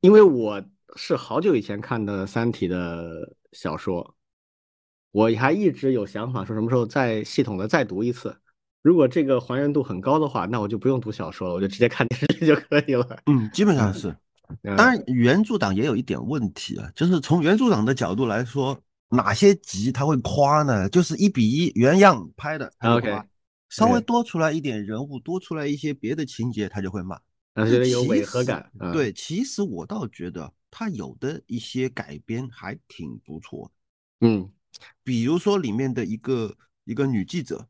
[0.01, 0.61] 因为我
[0.95, 4.15] 是好久以前看的《三体》的小说，
[5.11, 8.35] 我还一直有想法说什么时候再系统的再读一次。
[8.81, 13.21] 如果这个还原度很高的话，那我就不用读小说了，我就直接看电视剧就可以了。
[13.27, 14.15] 嗯，基本上是。
[14.63, 20.87] 嗯当然，原著党也有一点问题啊，就是从原著党的角度来说，哪些集他会夸呢？
[20.89, 23.25] 就是一比一原样拍的，OK，夸；
[23.69, 27.15] 稍微多出来一点人物，多出来一些别的情节，他就会骂。
[27.53, 28.71] 啊，觉得有违和感。
[28.79, 33.69] 啊，对，其实我倒觉得他有的一些改编还挺不错，
[34.21, 34.49] 嗯
[35.03, 37.67] 比如说里面的一个一个女记者，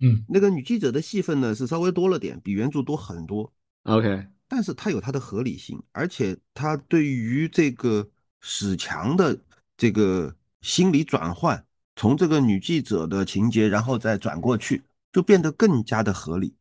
[0.00, 3.52] 嗯，那个女记者的戏份呢是稍微多了点，比原著多很多。
[3.82, 8.08] ，OK，但是它有它的合理性，而且它对于这个
[8.40, 9.36] 史强的
[9.76, 16.54] 这个心理转换，从这个女记者的情节，然后再转过去，就变得更加的合理，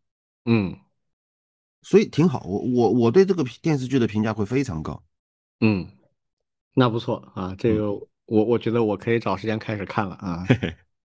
[0.45, 0.75] 嗯
[1.83, 2.41] 所以挺好。
[2.47, 5.03] 我我我对这个电视剧的评价会非常高。
[5.59, 5.87] 嗯，
[6.73, 10.43] 那不错啊，这个我我觉得我可以找时间开始看了啊。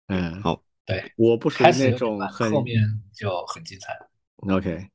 [0.08, 2.82] 嗯，好，对，我不属于那种很后面
[3.14, 3.96] 就很精彩。
[4.52, 4.90] OK，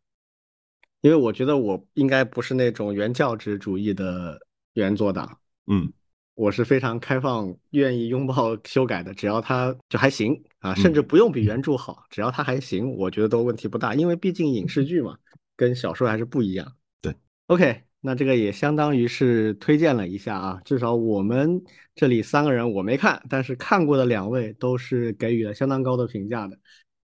[1.02, 4.40] 因为我觉得我应该不是那种原教旨主义的
[4.74, 5.92] 原作党，嗯
[6.36, 15.18] 我是非常开放，愿意拥抱修改的，只要它就还行啊，嗯甚至不用比原著好，只要它还行，我觉得都问题不大，因为毕竟影视剧嘛，
[15.56, 16.76] 跟小说还是不一样。
[17.02, 17.16] 对
[17.48, 21.60] ，OK，那这个也相当于是推荐了一下啊，至少我们
[21.96, 26.56] 这里三个人我没看，但是看过的两位都是给予了相当高的评价的。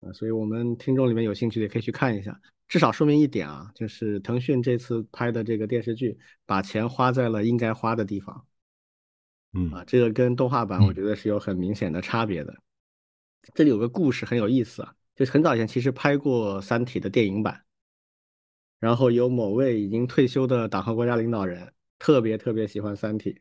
[0.01, 2.39] 啊，所以我们听众里面有兴趣的也可以去看一下。
[2.73, 8.47] 至少说明一点啊，就是腾讯这次拍的这个电视剧，把钱花在了应该花的地方
[9.53, 12.57] 嗯啊，这个跟动画版我嗯觉得是有很明显的差别的。
[13.53, 17.63] 这里有个故事很有意思啊，就是很早以前其实拍过《三体》的电影版，
[18.81, 23.33] 然后有某位已经退休的党和国家领导人特别特别喜欢《三体》，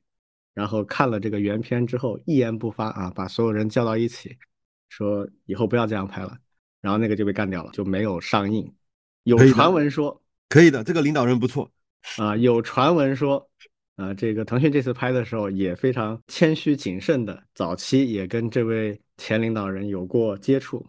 [0.54, 4.38] 然后看了这个原片之后一言不发啊，把所有人叫到一起，
[4.90, 6.38] 说以后不要这样拍了，
[6.82, 8.76] 然后那个就被干掉了，就没有上映。
[9.24, 11.72] 有传闻说可以的，这个领导人不错。
[12.18, 13.50] 啊，有传闻说
[13.96, 20.86] 啊，这个腾讯这次拍的时候也非常谦虚谨慎的，早期也跟这位前领导人有过接触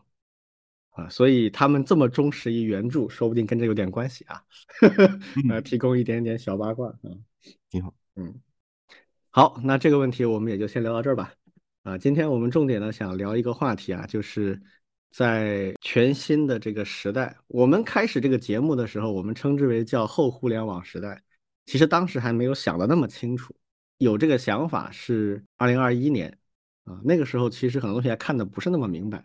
[0.91, 4.43] 啊，所以他们这么忠实于原著，说不定跟这有点关系啊。
[5.51, 6.97] 呃， 提供一点点小八卦啊。
[7.69, 7.93] 挺好。
[8.17, 8.35] 嗯，
[9.31, 11.35] 好，那这个问题我们也就先聊到这儿吧。
[11.83, 14.63] 啊，今天我们重点呢想聊一个话题啊，就是
[15.13, 21.23] 在全新的这个时代，我们开始这个节目的时候，我们称之为叫后互联网时代。
[21.67, 23.55] 其实当时还没有想的那么清楚，
[23.99, 26.37] 有这个想法是二零二一年
[26.85, 29.23] 啊，那个时候其实很多东西还看的不是那么明白，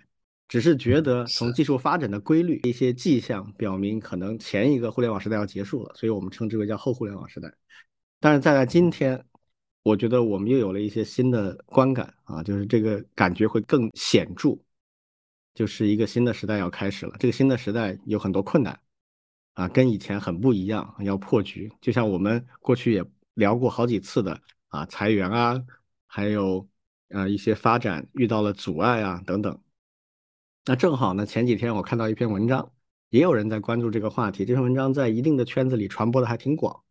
[0.48, 7.52] 只是觉得从技术发展的规律，一些迹象表明可能前一个互联网时代要结束了，所以我们称之为叫后互联网时代。
[8.20, 9.24] 但是再在今天，
[9.84, 14.58] 我觉得我们又有了一些新的观感啊，就是这个感觉会更显著，
[15.58, 17.16] 就是一个新的时代要开始了。
[17.20, 18.80] 这个新的时代有很多困难
[19.56, 21.74] 啊，跟以前很不一样，要破局。
[21.82, 23.04] 就像我们过去也
[23.34, 25.66] 聊过好几次的啊，裁员啊，
[26.06, 26.70] 还有
[27.10, 29.60] 啊一些发展遇到了阻碍啊等等。
[30.66, 32.72] 那正好呢，前几天我看到一篇文章，
[33.10, 34.46] 也有人在关注这个话题。
[34.46, 36.84] 这篇文章在一定的圈子里传播的还挺广。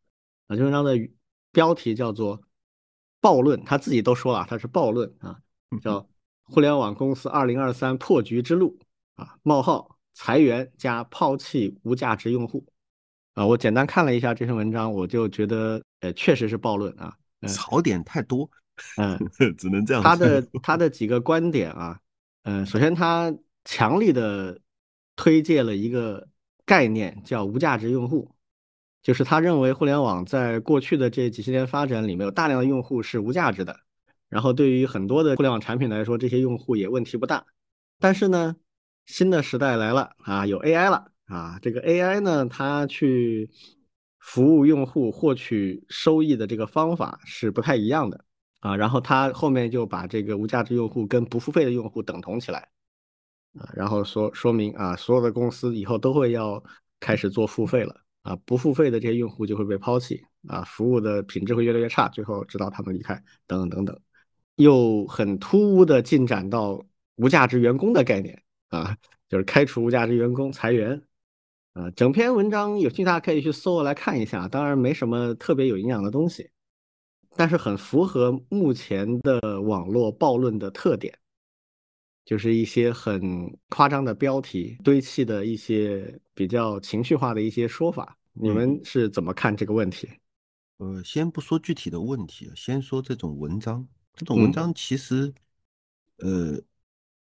[0.48, 1.08] 啊，这篇文章的
[1.52, 2.42] 标题叫做
[3.22, 5.38] “暴论”，他自己都说了，他是暴论啊，
[5.80, 6.08] 叫
[6.47, 8.78] “互联网公司二零二三破局之路”
[9.16, 12.64] 啊，冒号裁员加抛弃无价值用户
[13.34, 13.47] 啊。
[13.47, 17.14] 我简单看了一下这篇文章，我就觉得，呃，确实是暴论啊。
[17.40, 18.49] 呃槽点太多，
[18.97, 19.18] 嗯，
[19.59, 20.09] 只能这样说。
[20.09, 22.01] 他的他的几个观点啊，
[22.44, 23.32] 嗯，首先他
[23.64, 24.59] 强力的
[25.16, 26.26] 推介了一个
[26.64, 28.30] 概念，叫无价值用户。
[29.03, 33.78] 就是他认为互联网在过去的这几十年发展里面，有大量的用户是无价值的。
[34.28, 37.46] 然后对于很多的互联网产品来说，这些用户也问题不大。
[37.98, 38.56] 但是呢，
[39.06, 43.50] 新的时代来了啊，有 AI 了啊，这个 AI 呢，它去
[44.18, 48.24] 服务用户获取收益的这个方法是不太一样的
[48.60, 48.76] 啊。
[48.76, 52.68] 然后他后面就把这个无价值用户跟不付费的用户等同起来
[53.58, 56.62] 啊，然后说说明啊，所有的公司以后都会要
[57.00, 58.02] 开始做付费了。
[58.22, 63.14] 啊，不付费的这些用户就会被抛弃啊，服务的品质会越来越差，最后直到他们离开，
[63.46, 64.00] 等等等等，
[64.57, 66.84] 又很突兀的进展到
[67.16, 68.96] 无价值员工的概念啊，
[69.28, 71.00] 就是开除无价值员工、裁员
[71.72, 76.50] 啊，整篇文章有兴趣大家可以去搜来看一下，当然没什么特别有营养的东西，
[77.34, 81.16] 但是很符合目前的网络暴论的特点。
[82.24, 90.09] 就是一些很夸张的标题堆砌的一些比较情绪化的一些说法，你们是怎么看这个问题？
[90.78, 93.86] 呃，先不说具体的问题，先说这种文章。
[94.16, 95.32] 这种文章其实，
[96.16, 96.58] 呃，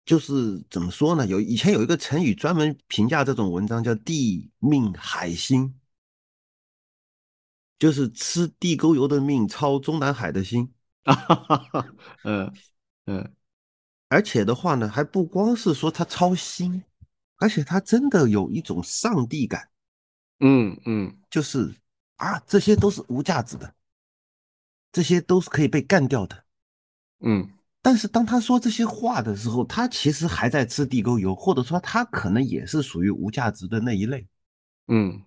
[0.06, 1.26] 就是怎么说呢？
[1.26, 5.80] 有以前有一个成语专门评价这种文章，叫“地命海心”，
[7.80, 10.72] 就是吃地沟油的命，操中南海的心。
[11.04, 11.88] 哈哈哈，
[12.24, 12.54] 嗯
[13.08, 13.36] 嗯。
[14.08, 16.84] 而且的话呢，还不光是说他操心，
[17.38, 19.70] 而且他真的有一种上帝感。
[20.40, 21.74] 嗯嗯，就是
[22.18, 23.74] 啊，这些都是无价值的，
[24.92, 26.45] 这些都是可以被干掉的。
[27.26, 27.50] 嗯，
[27.82, 34.26] 但是当他说这些话的时候，他其实还在吃地沟油，或者说他可能也是属于无价值的那一类。
[34.88, 35.22] 嗯，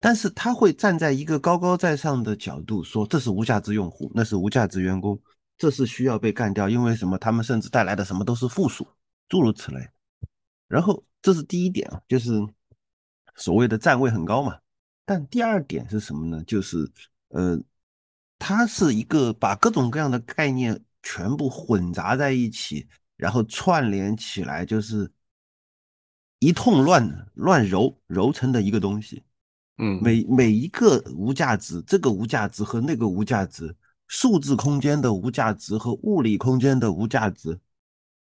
[0.00, 5.18] 但是他会站在一个高高在上的角度说，这是无价值用户，那是无价值员工。
[5.56, 7.18] 这是需要被干掉，因为什么？
[7.18, 8.86] 他们甚至带来的什么都是负数，
[9.28, 9.88] 诸如此类。
[10.68, 12.30] 然后这是第一点啊，就是
[13.34, 14.56] 所谓的站位很高嘛。
[15.04, 16.44] 但第二点是什么呢？
[16.44, 16.88] 就是
[17.30, 17.60] 呃，
[18.38, 22.86] 它是一个把各种各样的概念全部混杂在一起，
[23.16, 25.10] 然后串联起来，就是
[26.38, 29.24] 一通乱乱揉揉成的一个东西。
[29.78, 33.74] 嗯，每每一个无价值，这个无价值和那个无价值。
[34.06, 37.58] 数字空间的无价值和物理空间的无价值，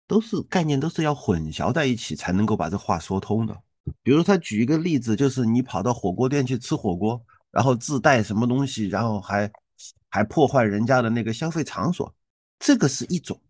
[0.08, 3.62] 都是概念，都是要混淆在一起才能够把这话说通的。
[4.04, 7.22] 比如他举一个例子，就是你跑到火锅店去吃火锅，
[7.52, 9.52] 然后自带什么东西，然后还
[10.10, 12.14] 还破坏人家的那个消费场所，
[12.60, 13.42] 这个是一种。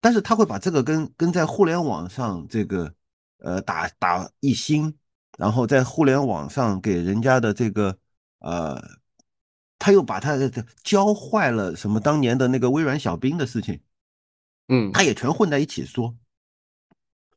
[0.00, 2.94] 但是他会把这个跟跟在互联网上这个
[3.38, 4.94] 呃打打一星，
[5.38, 7.98] 然后在互联网上给人家的这个
[8.40, 8.98] 呃。
[9.80, 10.50] 他又把他的
[10.82, 13.80] 教坏了什么当年的那个微软小兵的事情，
[14.66, 16.16] 嗯，他也全混在一起说，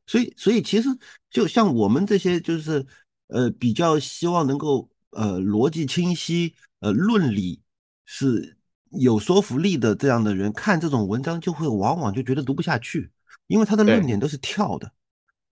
[0.07, 0.89] 所以所以其实
[1.29, 2.83] 就像我们这些就是
[3.27, 7.61] 呃比较希望能够呃逻辑清晰呃论理
[8.05, 8.57] 是
[8.91, 13.11] 有说服力的这样的人看这种文章就会往往就觉得读不下去，
[13.47, 14.91] 因为他的论点都是跳的，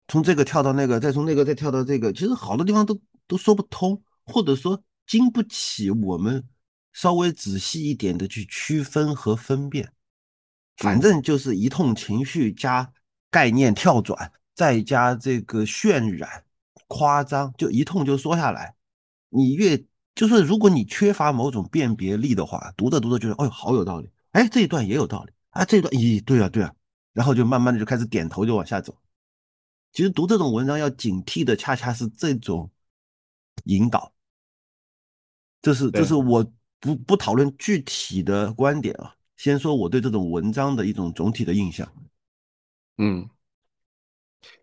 [0.08, 6.44] 从这个跳到那个，再从那个再跳到这个，其实好多地方都都说不通，或者说经不起我们。
[6.92, 9.92] 稍微仔细一点的去区分和分辨，
[10.78, 12.90] 反正就是一通情绪加
[13.30, 16.44] 概念跳转，再加这个渲染、
[16.86, 18.76] 夸张，就一通就说下来。
[19.28, 19.84] 你越
[20.16, 26.74] 就是如果你缺乏某种辨别力的话，读着读着觉得，哦，好有道理，哎，这一段也有道理啊，这一段，咦，对啊，对啊，
[27.12, 28.98] 然后就慢慢的就开始点头就往下走。
[29.92, 32.68] 其实读这种文章要警惕的，恰恰是这种
[33.64, 34.12] 引导。
[35.62, 36.52] 这是，这是我。
[36.78, 41.90] 不不讨论具体的观点啊，先说我对这种文章的一种总体的印象。
[42.98, 43.26] 嗯，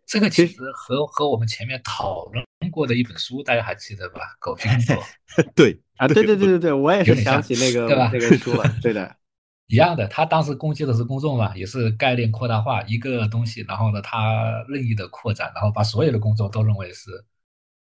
[0.05, 4.19] 这个其实和和我们前面讨论过的一本书，大家还记得吧？
[4.39, 4.67] 狗屁。
[5.55, 8.09] 对啊，对对对对对，我也是想起那个对吧？
[8.11, 8.63] 那个书了。
[8.81, 9.15] 对的，
[9.69, 10.07] 一样的。
[10.07, 17.09] 他当时攻击的是公众嘛，也是概念扩大化一个东西，然后呢，他任意的扩展，然后把所有的工作都认为是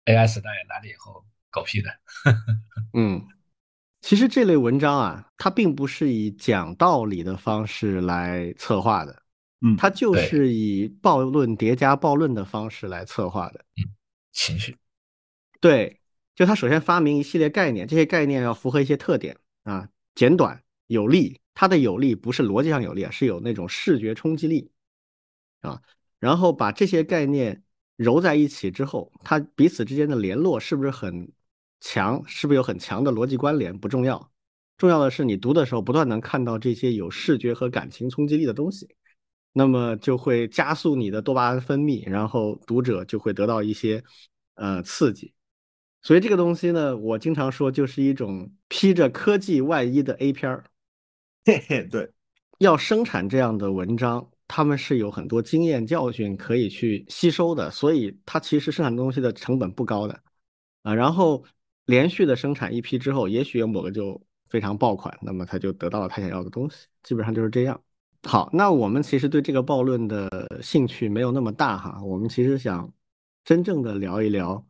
[0.05, 1.91] AI 时代来了以后狗屁的。
[2.97, 3.21] 嗯。
[4.01, 9.13] 其实这类文章啊，它并不是以讲道理的方式来策划的，
[9.59, 13.83] 嗯，它就是以暴论叠加暴论的方式来策划的，嗯，
[14.31, 14.77] 情绪，
[15.59, 15.99] 对，
[16.35, 24.71] 就他首先发明一系列概念，这些概念要符合一些特点啊，简短有力，它的有力不是逻辑上有力啊，是有那种视觉冲击力
[25.61, 25.81] 啊，
[26.19, 27.63] 然后把这些概念
[27.95, 31.31] 揉在一起之后，它彼此之间的联络是不是很？
[31.81, 34.33] 强是不是有很强的逻辑关联不重要，
[34.77, 38.85] 重要的是你读的时候不断能看到这些有视觉和感情冲击力的东西，
[39.51, 44.03] 那么就会加速你的多巴胺分泌，然后读者就会得到一些
[44.55, 45.33] 呃刺激。
[46.01, 50.63] 所以这个东西呢，我经常说就是一种披着科技外衣的 A 片儿。
[51.45, 52.09] 嘿嘿，对，
[52.59, 60.17] 要生产这样的文章，他们是有很多经验教训可以去吸收的，所以它其实生产东西的成本不高的
[60.83, 60.93] 啊。
[60.93, 61.43] 然后
[61.85, 67.81] 连续的生产一批之后，也许有某个就非常爆款，那么他就得到了他想要的东西，基本上就是这样。
[68.23, 72.91] 好，那我们其实对这个暴论的兴趣没有那么大哈，我们其实想
[73.45, 74.63] 真正的聊一聊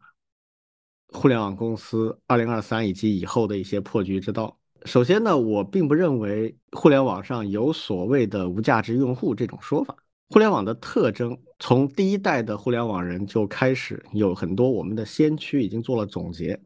[1.08, 4.56] 互联网公司二零二三以及以后的一些破局之道。
[4.86, 9.96] 首先呢，我并不认为互联网上有所谓的无价值用户这种说法。
[10.30, 16.58] 互联网的特征，从第一代的互联网人就开始有很多我们的先驱已经做了总结。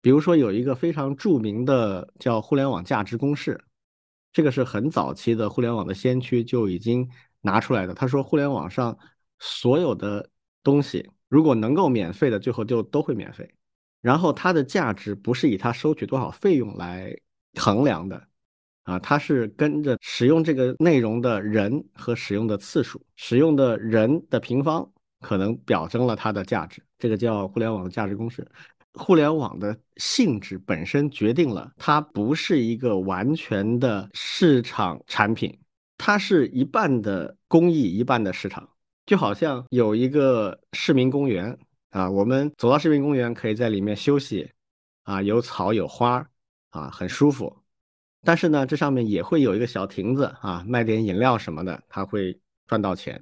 [0.00, 3.60] 比如说有一个非常著名的叫互联网价值公式，
[4.32, 7.08] 这个是很早期的互联网的先驱就已经
[7.40, 7.94] 拿出来的。
[7.94, 8.96] 他说，互联网上
[9.38, 10.28] 所有的
[10.62, 13.48] 东西如果能够免费的，最后就都会免费。
[14.00, 17.14] 然后它的价值不是以它收取多少费用来
[17.56, 18.22] 衡量的，
[18.84, 26.82] 啊，它是跟着使用这个内容的人和使用的次数，使用的人的平方可能表征了它的价值。
[26.98, 28.46] 这个叫互联网的价值公式。
[28.94, 35.56] 互联网的性质本身决定了它不是一个完全的市场产品，
[35.98, 38.68] 它是一半的公益，一半的市场。
[39.06, 41.58] 就好像有一个市民公园。
[41.90, 44.48] 啊，我们走到市民公园，可以在里面休息，
[45.02, 46.24] 啊，有草有花，
[46.68, 47.64] 啊，很舒服。
[48.22, 52.38] 但是呢，这上面也会有一个小亭子，啊，卖点饮料什么的，它会
[52.68, 53.20] 赚到钱。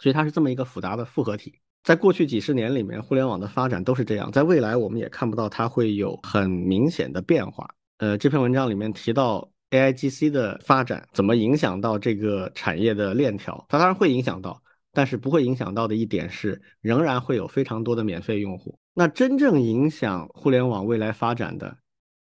[0.00, 1.60] 所以它是这么一个复杂的复合体。
[1.82, 4.30] 在过去几十年里面，互联网的发展都是这样。
[4.32, 7.68] 在未来，我们也看不到它会有很明显的变化。
[7.98, 14.62] 呃，这篇文章里面提到 AIGC 的发展怎么影响到这个产业的链条，它当然会影响到。
[14.92, 18.76] 但是不会影响到的一点是，仍然会有非常多的免费用户。
[18.92, 21.76] 那真正影响互联网未来发展的，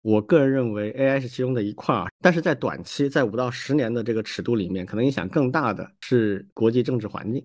[0.01, 2.07] 我个人认为 AI 是其中的一块儿。
[2.21, 7.45] 但是在短期，在五到十年的这个尺度里面，可能影响更大的是国际政治环境，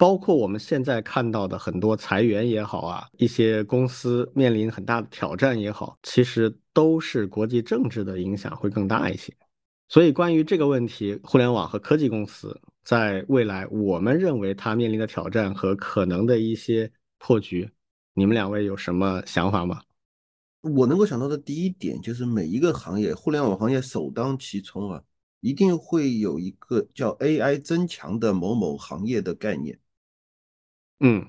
[0.00, 9.30] 包括我们现在看到的很多裁员也好啊，一些公司面临很大的挑战也好，其实都是国际政治的影响会更大一些。
[9.90, 12.58] 所以关于这个问题，互联网和科技公司。
[12.82, 17.70] 在未来，我们认为它面临的挑战和可能的一些破局，
[18.14, 19.82] 你们两位有什么想法吗？
[20.62, 25.02] 我能够想到的第一点就是，每一个行业，互联网行业首当其冲啊，
[25.40, 29.78] 一定会有一个叫 AI 增强的某某行业的概念。
[31.00, 31.26] 嗯，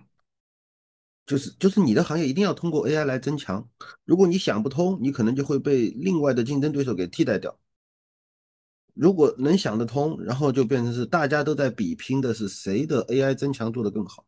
[1.26, 3.70] 就是就是你的行业一定要通过 AI 来增强，
[4.06, 7.58] 如果你想不通，你可能就会被另外的竞争对手给替代掉。
[8.94, 14.26] 如果能想得通，然后就变成是大家都在比拼的是谁的 AI 增强做得更好，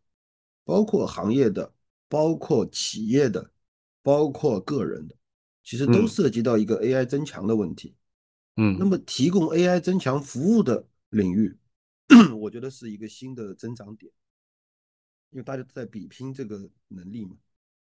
[0.63, 1.73] 包括行业的，
[2.07, 3.51] 包括企业的，
[4.01, 5.15] 包括个人的，
[5.65, 7.93] 其实都涉及到一个 AI 增强的问题。
[8.55, 11.57] 嗯，那么提供 AI 增强服务的领域，
[12.39, 14.09] 我觉得是一个新的增长点，
[15.33, 16.57] 因为大家都在比拼这个
[16.87, 17.35] 能力嘛。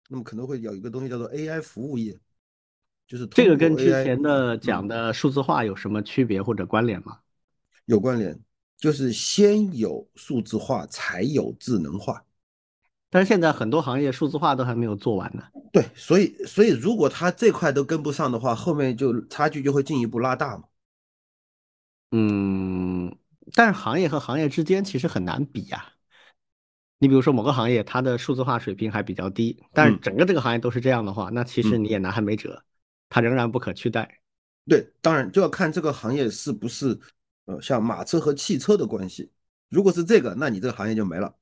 [0.08, 2.18] 那么可能会有一个东西叫做 AI 服务业。
[3.06, 7.20] 就是这个跟之前的讲的数字化有什么区别或者关联吗？
[7.84, 8.36] 有关联，
[8.76, 12.24] 就是先有数字化才有智能化，
[13.08, 15.44] 但是现在很多行业数字化都还没有做完呢。
[15.72, 20.64] 对，所以所以如果他这块都跟不上的话，后面就差距就会进一步拉大嘛。
[22.10, 23.16] 嗯，
[23.54, 25.92] 但是行业和行业之间其实很难比呀。
[26.98, 32.62] 你比如说某个行业它的数字化水平还比较低，但是整个这个行业都是这样的话，那其实你也拿它没辙。
[33.08, 34.18] 它仍然不可取代，
[34.66, 36.98] 对，当然就要看这个行业是不是，
[37.44, 39.30] 呃，像马车和汽车的关系。
[39.68, 41.32] 如果是这个，那你这个行业就没了。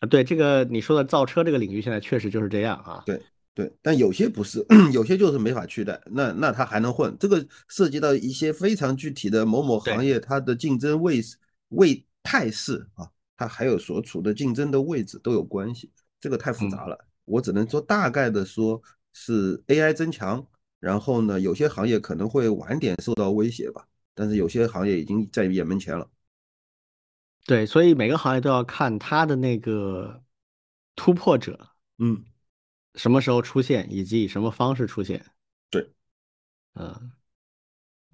[0.00, 3.02] 啊，对，这个你说的造车这个领域现在确实就是这样啊。
[3.04, 3.22] 对
[3.54, 6.00] 对，但有些不是，有些就是没法取代。
[6.06, 11.20] 那那它还能混，这个涉及到一些非常具体的某某行业它的竞争位
[11.68, 13.06] 位态势啊，
[13.42, 15.90] 它还有所处的竞争的位置都有关系。
[16.20, 18.80] 这个太复杂了，我只能说大概的说
[19.12, 20.46] 是 AI 增强。
[20.78, 26.10] 然后呢，有些行业可能会晚点受到威胁吧，但是有些行业已经在眼门前了。
[27.46, 30.22] 对，所以每个行业都要看它的那个
[30.96, 31.68] 突破者，
[31.98, 32.24] 嗯，
[32.96, 35.24] 什么时候出现，以及以什么方式出现。
[35.70, 35.88] 对，
[36.74, 37.12] 嗯，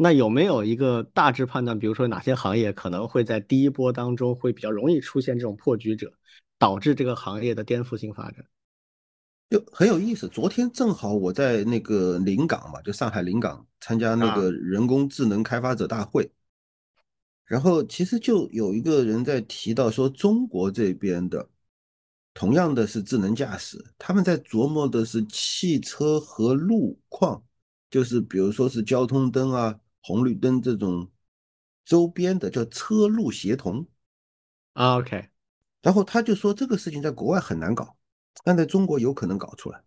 [0.00, 1.76] 那有没有一个大致判断？
[1.76, 6.12] 比如说哪些行业可能会在第一波当中会比较容易出现这种破局者，
[6.56, 8.44] 导致这个行业的颠覆性发展？
[9.50, 10.28] 就很有意思。
[10.28, 16.30] 昨天正好我在那个临港嘛，就上海临港参加那个人工智能开发者大会，
[17.44, 21.48] 然后其实就有一个人在提到说，中国这边的
[22.34, 27.42] 同样的是智能驾驶，他们在琢磨的是汽车和路况，
[27.90, 31.10] 就是比如说是交通灯啊、红绿灯这种
[31.84, 33.86] 周边的叫车路协同。
[34.72, 35.28] 啊，OK，
[35.82, 37.96] 然后他就说这个事情在国外很难搞，
[38.44, 39.82] 但在中国有可能搞出来。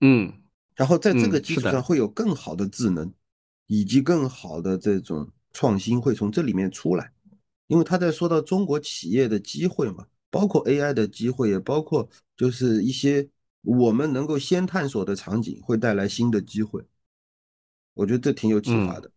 [0.00, 0.42] 嗯
[0.74, 3.12] 然后在这个基础上会有更好的智能，
[3.66, 7.12] 以及更好的这种创新会从这里面出来。
[7.66, 13.28] 因为他在说到中国企业的机会嘛，包括 AI 的机会，也包括就是一些
[13.62, 16.84] 我们能够先探索的场景，会带来新的机会。
[17.94, 19.10] 我觉得这挺有启发的。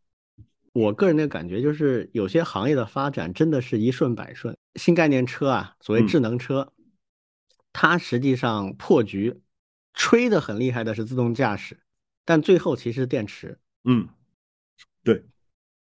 [0.74, 4.56] 我个人的感觉就是，有些行业的发展真的是一顺百顺。
[4.76, 6.74] 新概念车啊，所谓嗯智能车，
[7.72, 9.42] 它实际上破局
[9.94, 11.80] 吹的很厉害的是自动驾驶，
[12.26, 13.58] 但最后其实是电池。
[13.86, 14.10] 嗯，
[15.02, 15.24] 对，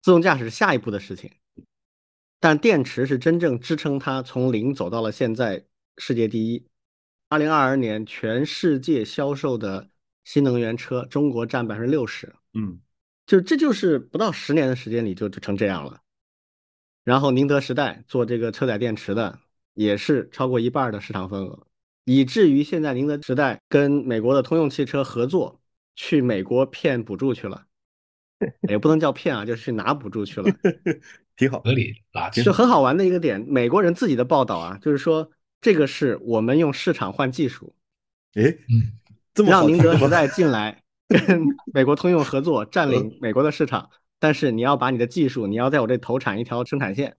[0.03, 1.31] 自动驾驶是下一步的事情，
[2.39, 5.65] 但电池是真正支撑它从零走到了现在
[5.97, 6.67] 世界第一。
[7.31, 9.89] 二零二二年全世界销售的
[10.23, 12.35] 新能源车，中国占百分之六十。
[12.55, 12.79] 嗯
[13.27, 16.01] 就这就是不到十年的时间里就就成这样了。
[17.05, 19.39] 然后宁德时代做这个车载电池的
[19.75, 21.67] 也是超过一半的市场份额，
[22.05, 25.61] 以至于现在宁德时代跟美国的通用汽车合作，
[25.97, 27.67] 去美国骗补助去了，
[28.69, 30.49] 也不能叫骗啊，就是去拿补助去了。
[31.37, 31.61] 挺好。
[31.61, 35.31] 合理垃圾就很好玩的一个点，美国人自己的报道啊，就是说
[35.61, 37.75] 这个是我们用市场换技术，
[38.35, 38.93] 哎，嗯，
[39.33, 39.67] 这么让？
[39.67, 40.82] 宁德时代进来
[41.13, 41.43] 跟
[41.73, 43.91] 美国通用合作，占领美国的市场。
[44.19, 47.17] 但是你要把你的技术，你要在我这投产一条生产线，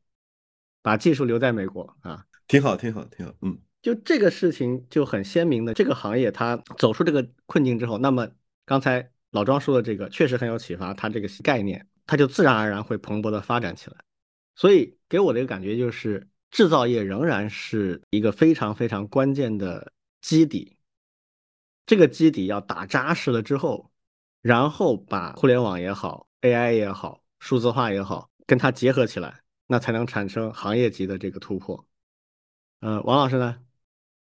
[0.81, 2.25] 把技术留在美国啊。
[2.47, 3.33] 挺好，挺好，挺好。
[3.41, 8.29] 嗯就这个事情就很鲜明的，这个行业它走出这个困境之后，那么
[8.65, 13.97] 刚才老庄说的这个确实很有启发，它这个概念它就自然而然会蓬勃的发展起来。
[14.55, 19.91] 所以给我的一个感觉就是，制造业仍然是一个非常非常关键的
[20.21, 20.72] 基底。
[21.86, 23.91] 这个基底要打扎实了之后，
[24.41, 31.86] 然后把互联网也好、AI 也好、数字化也好，跟它结合起来，那才能产生行业级的这个突破。
[32.79, 33.57] 呃，王老师呢？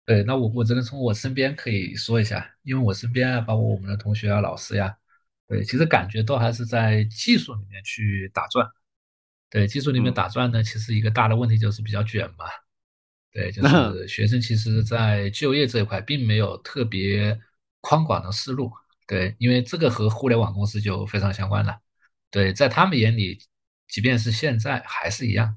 [0.05, 4.97] 对，那我我只能从我身边可以说一下，因为我身边啊，包括我们的同学啊、老师呀，
[5.47, 8.67] 对，其实感觉都还是在技术里面去打转。
[9.49, 12.45] 对，技术里面嗯打转呢，其实一个大的问题就是比较卷嘛。
[13.31, 17.39] 对，就 是学生其实在就业这一块并没有特别
[17.81, 18.71] 宽广的思路。
[19.07, 21.79] 对，因为这个和互联网公司就非常相关了。
[22.29, 23.39] 对，在他们眼里，
[23.87, 25.55] 即便是现在还是一样，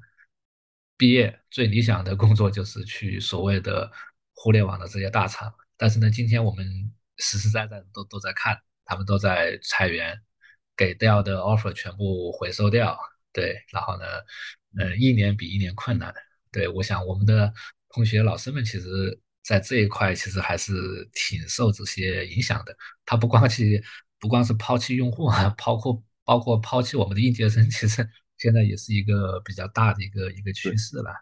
[0.97, 3.91] 毕业最理想的工作就是去所谓的
[4.33, 5.53] 互联网的这些大厂。
[5.77, 6.65] 但是呢，今天我们
[7.17, 10.19] 实实在在的都都在看，他们都在裁员，
[10.75, 12.97] 给掉的 offer 全部回收掉。
[13.31, 14.05] 对，然后呢，
[14.79, 16.11] 呃，一年比一年困难。
[16.51, 17.53] 对，我想我们的
[17.89, 20.73] 同学老师们其实在这一块其实还是
[21.13, 22.75] 挺受这些影响的。
[23.05, 23.83] 它不光去，
[24.19, 31.13] 不光是抛弃用户啊，包括包括抛弃我们的应届生，其实现在也是一个比较大的一个一个趋势了。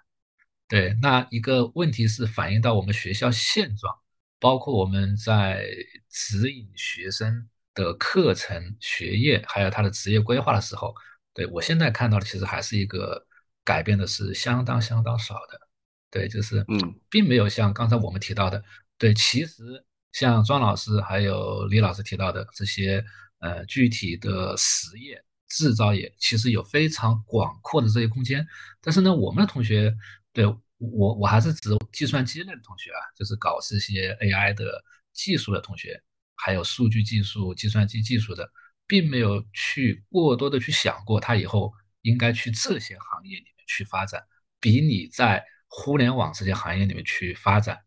[0.68, 3.94] 对，那一个问题是反映到我们学校现状，
[4.40, 5.66] 包括我们在
[6.10, 10.94] 指引学生的课程、学业，还有他的职业规划的时候，
[11.34, 13.26] 对我现在看到的其实还是一个
[13.66, 15.71] 改变的是相当相当少的。
[16.12, 18.62] 对，就是嗯，并没有像刚才我们提到的，
[18.98, 23.04] 对，其实像庄老师还有李老师提到的这些
[23.40, 28.46] 呃具体的实业、制造业，其实有非常广阔的这些空间。
[28.82, 29.96] 但是呢，我们的同学，
[30.34, 30.46] 对
[30.78, 34.84] 我我还是指计算机类的同学啊，就是搞这些 AI 的
[35.14, 36.02] 技术的同学，
[36.36, 38.52] 还有数据技术、计算机技术的，
[38.86, 44.22] 并没有去过多的去想过他以后应该去这些行业里面去发展，
[44.60, 45.42] 比你在
[45.74, 47.80] 互联网这些行业里面去发展，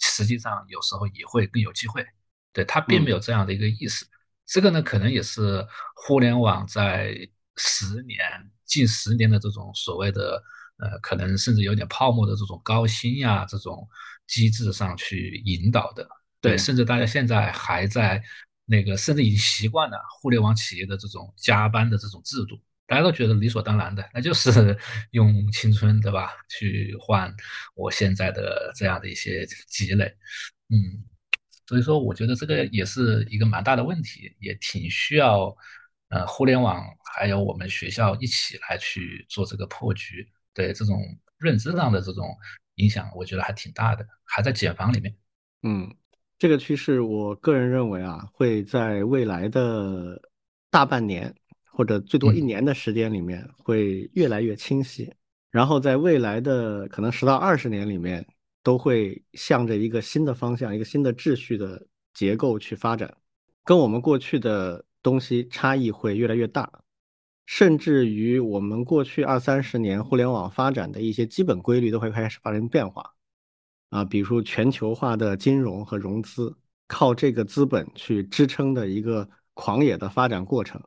[0.00, 2.04] 实际上有时候也会更有机会。
[2.54, 4.06] 对他并没有这样的一个意识，
[4.46, 5.64] 这个呢，可能也是
[5.94, 7.14] 互联网在
[7.56, 8.18] 十年、
[8.64, 10.42] 近十年的这种所谓的
[10.78, 13.86] 呃，可能甚至有点泡沫的这种高薪呀这种
[14.26, 16.08] 机制上去引导的。
[16.40, 18.20] 对，对甚至大家现在还在
[18.64, 22.58] 那个，甚至已经习惯了互联网企业的这种加班的这种制度，
[22.88, 24.76] 大家都觉得理所当然的，那就是
[25.12, 27.32] 用青春，对吧，去换
[27.74, 30.06] 我现在的这样的一些积累，
[30.70, 31.04] 嗯，
[31.66, 35.54] 所以说我觉得这个也是一个蛮大的问题，也挺需要
[36.08, 36.82] 呃互联网
[37.14, 40.98] 还有我们学校一起来去做这个破局，对这种
[41.36, 42.34] 认知上的这种
[42.76, 45.14] 影响，我觉得还挺大的，还在茧房里面。
[45.62, 45.94] 嗯，
[46.38, 50.18] 这个趋势，我个人认为啊，会在未来的
[50.70, 51.34] 大半年
[51.78, 55.14] 或者最多一年的时间里面会越来越清晰，
[55.48, 58.26] 然后在未来的可能十到二十年里面，
[58.64, 63.16] 都会向着一个新的方向、一个新的秩序的结构去发展，
[63.64, 66.68] 跟我们过去的东西差异会越来越大，
[67.46, 73.14] 甚至于我们过去二三十年互联网发展的一些基本规律都会开始发生变化。
[73.90, 76.52] 啊，比如全球化的金融和融资，
[76.88, 80.82] 靠这个资本去支撑的一个狂野的发展过程，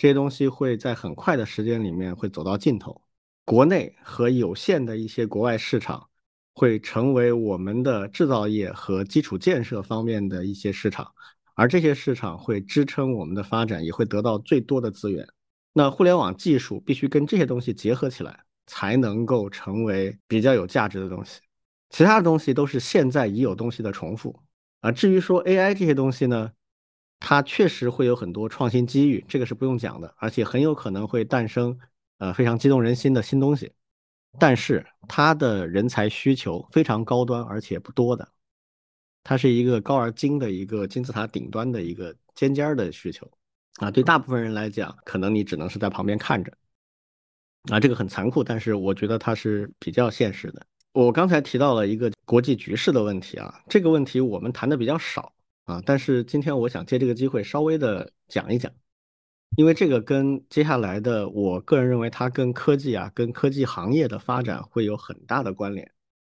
[0.00, 3.02] 这些东西会在很快的时间里面会走到尽头。
[3.44, 6.08] 国内和有限的一些国外市场，
[6.54, 11.12] 会成为我们的制造业和基础建设方面的一些市场，
[11.54, 15.28] 而这些市场会支撑我们的发展，也会得到最多的资源。
[15.74, 21.42] 那互联网技术必须跟这些东西结合起来，才能够成为比较有价值的东西。
[21.90, 24.40] 其他的东西都是现在已有东西的重复
[24.80, 24.90] 啊。
[24.90, 26.52] 至于说 AI 这些东西呢，
[27.20, 31.78] 它确实会有很多创新机遇，这个是不用讲的，而且很有可能会诞生
[32.18, 33.70] 呃非常激动人心的新东西。
[34.38, 38.28] 但是它的人才需求非常高端，而且不多的，
[39.22, 43.30] 它是一个高而精的一个金字塔顶端的一个尖尖的需求
[43.80, 43.90] 啊。
[43.90, 46.52] 对大部分人来讲，可能你只能是在旁边看着
[47.70, 50.64] 啊，这个很残酷，但是我觉得它是比较现实的。
[50.92, 55.32] 我刚才提到了一个国际局势的问题啊，这个问题我们谈的比较少
[55.70, 58.72] 啊，但是今天我想借这个机会稍微的讲一讲，
[59.56, 65.88] 因为这个跟接下来的我个人认为它跟科技啊、跟科技行业的发展会有很大的关联。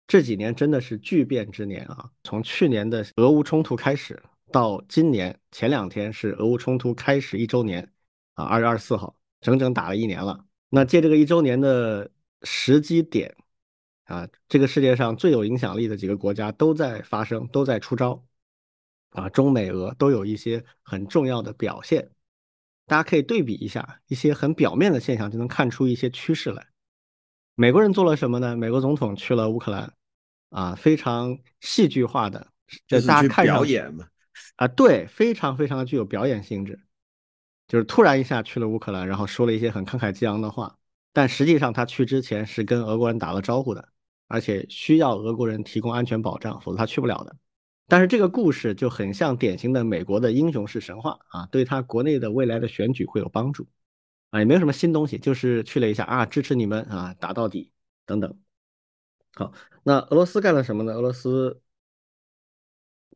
[0.09, 4.20] 这几年真的是巨变之年啊，从去年的俄乌冲突开始，
[4.51, 7.89] 到今年前两天是俄乌冲突开始一周年
[8.34, 10.45] 啊，二月二十四号，整整打了一年了。
[10.68, 12.11] 那借这个一周年的
[12.43, 13.36] 时机点。
[14.05, 18.24] 啊，这个世界上最有影响力的几个国家都在发生，都在出招，
[19.11, 22.11] 啊，中美俄都有一些很重要的表现，
[22.86, 26.66] 大家可以对比一下一些很表面的现象，就能看出一些趋势来。
[27.54, 28.56] 美国人做了什么呢？
[28.56, 29.92] 美国总统去了乌克兰，
[30.50, 32.46] 啊，非常戏剧化的，
[32.86, 34.06] 就大家看表演嘛，
[34.56, 36.78] 啊，对，非常非常的具有表演性质，
[37.66, 40.76] 就是突然一下去了乌克兰，然后说了一些很慷慨激昂的话，
[41.12, 43.88] 但实际上他去之前是跟俄国人打了招呼的。
[44.30, 47.34] 而且需要俄国人提供安全保障，否则他去不了的。
[47.89, 53.66] 但是这个故事就很像典型的美国的英雄式神话啊，对他国内的未来的选举会有帮助
[54.30, 57.72] 啊，也没有什么新东西，就是去了一下啊，支持你们啊，打到底
[58.05, 58.39] 等等。
[59.34, 60.93] 好，那俄罗斯干了什么呢？
[60.93, 61.62] 俄罗斯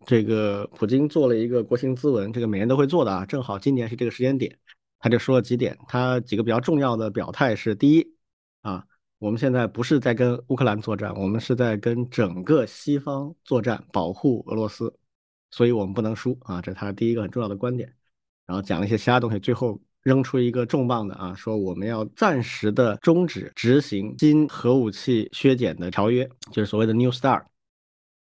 [0.06, 4.58] 这个普京做了一个国情咨文，这个每年都会做的啊，正好今年是这个时间点，
[4.98, 8.14] 他就说了几点，他几个比较重要的表态是：第一。
[9.22, 14.92] 我们现在不是在跟乌克兰作战，我们是在跟整个西方作战，保护俄罗斯，
[15.52, 16.60] 所以我们不能输啊！
[16.60, 17.88] 这是他的第一个很重要的观点。
[18.48, 27.44] 然后讲了一些其他东西，最后扔出一个重磅的啊，说我们要暂时的终止执行新核武器削减的条约，就是所谓的 New START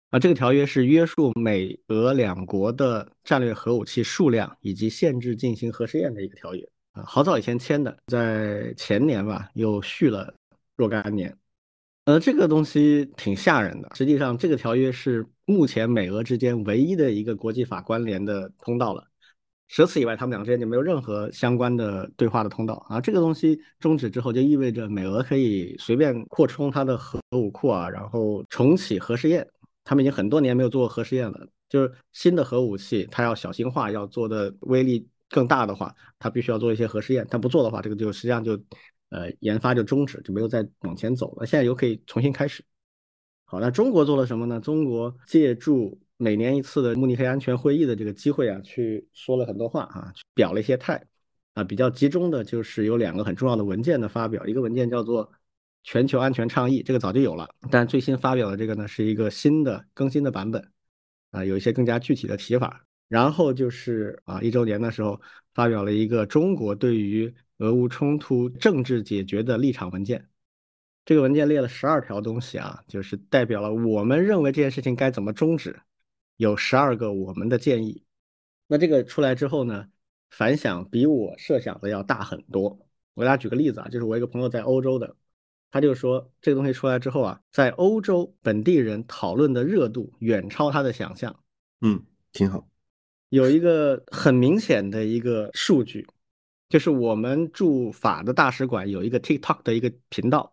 [0.09, 0.19] 啊。
[0.19, 7.03] 这个条约是约束美俄两国的战略核武器数量以及限制进行核试验的一个条约啊。
[7.03, 10.35] 好早以前签的，在前年吧，又续了。
[10.79, 11.37] 若干年，
[12.05, 13.91] 呃，这个东西挺吓人的。
[13.97, 19.05] 实际上，这个条约是目前美俄之间唯一的一个国际法关联的通道了。
[19.67, 23.01] 除此以外，他们俩之间就没有任何相关的对话的通道啊。
[23.01, 29.45] 这个东西终止之后，就意味着美俄可以随便扩充它的核武库啊，然后重启核试验。
[29.83, 31.47] 他们已经很多年没有做过核试验了。
[31.69, 37.27] 就是新的核武器，它要小型化，要做的威力更大的话，它必须要做一些核试验。
[37.29, 38.57] 它不做的话，这个就实际上就。
[39.11, 41.47] 呃，研发就终止，就没有再往前走了。
[41.47, 42.63] 现在又可以重新开始。
[43.45, 44.61] 好，那中国做了什么呢？
[44.61, 51.03] 中国借助每年一次的慕尼黑安全会议的这个机会啊，去说了很多话啊，去表了一些态
[51.55, 51.65] 啊。
[51.65, 55.27] 比较集中的就是有两个很重要的文件的发表，一个文件叫做
[55.83, 60.71] 《全球安全倡议》，这个早就有了，但最新发表的这个呢是一个新的更新的版本
[61.31, 62.85] 啊，有一些更加具体的提法。
[63.09, 65.21] 然后就是啊，一周年的时候
[65.55, 70.29] 发表了一个中国对于俄乌冲突政治解决的立场文件，
[71.05, 75.81] 这个文件列了十二条东西啊，就是代表了我们认为这件事情该怎么终止，
[76.37, 78.05] 有十二个我们的建议。
[78.67, 79.89] 那这个出来之后呢，
[80.31, 82.79] 反响比我设想的要大很多。
[83.15, 85.17] 我给大家举个例子啊，就是我一个朋友在欧洲的，
[85.71, 91.35] 他就说这个东西出来之后啊，在欧洲本地人讨论的热度远超他的想象。
[91.81, 92.69] 嗯，挺好。
[93.29, 96.07] 有一个很明显的一个数据。
[96.69, 100.53] 就是我们驻法的大使馆有一个 TikTok 的一个频道，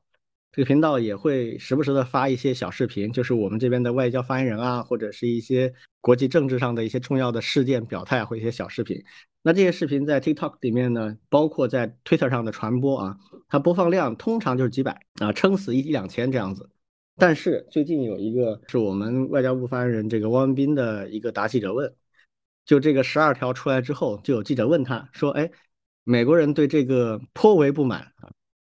[0.53, 9.03] 这个频道也会时不时的发一些小视频，就是我们这边的外交发言人啊，或者是一些国际政治上的一些重要的事件表态，或一些小视频。
[9.41, 13.17] 那这些视频在 TikTok 里面呢，包括在 Twitter 上的传播啊，
[13.49, 16.69] 它播放量通常就是几百啊，撑死一一两千这样子。
[17.17, 21.93] 但是最近有一个是我们外交部发言人这个汪文斌的一个答记者问，
[22.65, 25.51] 就这个十二条出来之后，就有记者问他说：“哎，
[26.03, 28.31] 美国人对这个颇为不满啊。”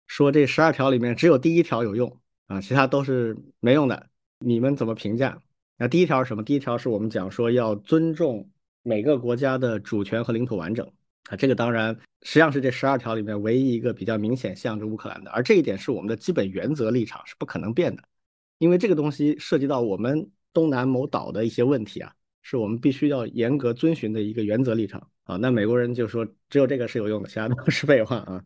[0.07, 2.17] 说这十二条里面只有第一条有用
[2.47, 4.09] 啊，其他都是没用的。
[4.39, 5.41] 你们怎么评价？
[5.77, 6.43] 那第一条是什么？
[6.43, 8.49] 第一条是我们讲说要尊重
[8.83, 10.85] 每个国家的主权和领土完整
[11.29, 18.03] 啊，这个当然实际上是这十二条里面唯一一个比较明显向着乌克兰的，而这一点是我们的基本原则立场，是不可能变的，
[18.57, 25.37] 因为这个东西涉及到我们东南某岛的一些问题啊，是我们必须要严格遵循的一个原则立场啊。
[25.37, 28.43] 那美国人就说只有这个是有用的，其他都是废话啊。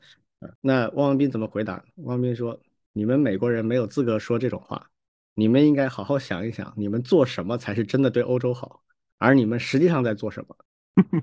[0.61, 1.83] 那汪文斌怎么回答？
[1.97, 2.59] 汪文斌说
[2.93, 4.89] ：“你们美国人没有资格说这种话，
[5.33, 8.83] 你们应该好好想一想，你们做什么才是真的对欧洲好，
[9.17, 10.55] 而你们实际上在做什么？”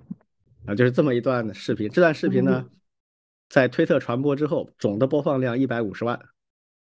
[0.67, 1.89] 啊，就是这么一段视频。
[1.89, 2.69] 这段视频呢，
[3.49, 6.21] 在推特传播之后，总的播放量一百五十万，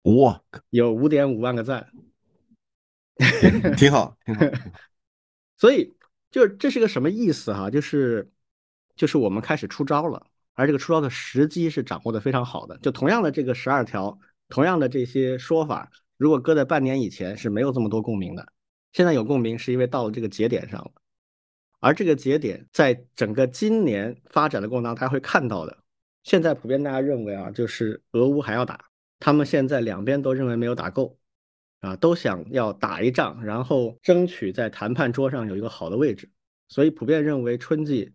[0.03, 1.89] 哇，有五点五万个赞，
[3.77, 4.41] 挺好，挺好。
[5.61, 5.93] 所以，
[6.31, 7.69] 就这是个什么意思哈？
[7.69, 8.27] 就是，
[8.95, 10.25] 就是我们开始出招了。
[10.55, 12.75] 而这个出招的时机是掌握的非常好的。
[12.79, 14.17] 就同样的这个十二条，
[14.49, 18.51] 同样的这些说法，如果搁在半年以前是没有这么多共鸣的。
[18.91, 20.91] 现在有共鸣，是因为到了这个节点上了。
[21.79, 25.77] 而这个节点在整个今年发展的过程当中，大家会看到的。
[26.23, 28.83] 现在普遍大家认为啊，就是俄乌还要打，
[29.19, 31.19] 他们现在两边都认为没有打够，
[31.81, 36.31] 啊，都想要打一仗，然后争取在谈判桌上有一个好的位置。
[36.69, 38.13] 所以普遍认为春季。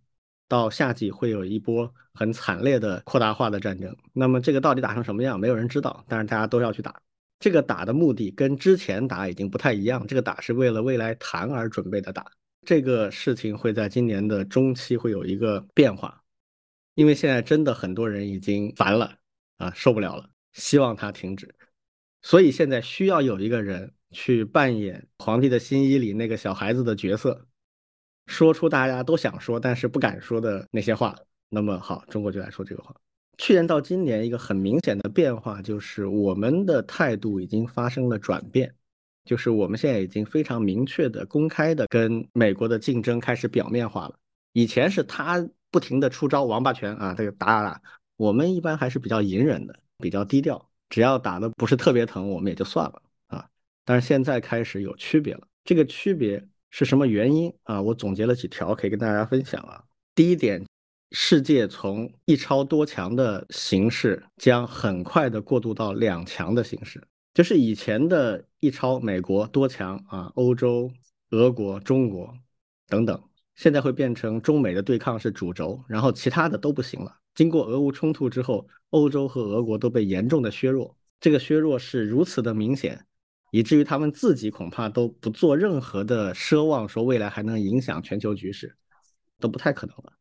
[0.48, 6.04] 到夏季会有一波很惨烈的扩大化的战争，那么这个到底打成什么样，没有人知道。
[6.06, 6.94] 但是大家都要去打，
[7.40, 10.06] 这个打的目的跟之前打已经不太一样。
[10.06, 12.24] 这个打是为了未来谈而准备的打，
[12.64, 16.22] 这个事情会在今年的中期会有一个变化，
[16.94, 19.12] 因为现在真的很多人已经烦了
[19.56, 21.52] 啊，受不了了，希望它停止。
[22.26, 27.46] 所以现在需要有一个人去扮演皇帝的新衣里那个小孩子的角色。
[28.26, 31.14] 说出大家都想说但是不敢说的那些话，
[31.48, 32.92] 那么好，中国就来说这个话。
[33.38, 38.74] 去年到今年，一个很明显的变化就是我们的态度已经发生了转变，
[39.24, 44.18] 就是我们现在已经非常明确的、公开的跟美国的竞争开始表面化了。
[44.52, 47.82] 以前是他不停的出招王八拳啊，这个打打打，
[48.16, 53.46] 我们一般还是比较隐忍的，比较低调，只要打的不是特别疼，我们也就算了啊。
[53.84, 56.46] 但是现在开始有区别了，这个区别。
[56.68, 57.80] 是什么原因啊？
[57.80, 59.82] 我总结了几条可以跟大家分享啊。
[60.14, 60.62] 第一点，
[61.12, 70.90] 世界从一超多强的形式将很快的过渡到两强的形式，就是以前的一超美国多强啊，欧洲、
[71.30, 72.34] 俄国、中国
[72.88, 73.22] 等等，
[73.54, 77.16] 现在会变成中美的对抗是主轴，然后其他的都不行了。
[77.36, 83.06] 经过俄乌冲突之后，欧洲和俄国都被严重的削弱，这个削弱是如此的明显。
[83.52, 88.76] 以至于他们自己恐怕都不做任何的奢望，说未来还能影响全球局势，
[89.38, 90.12] 都不太可能了。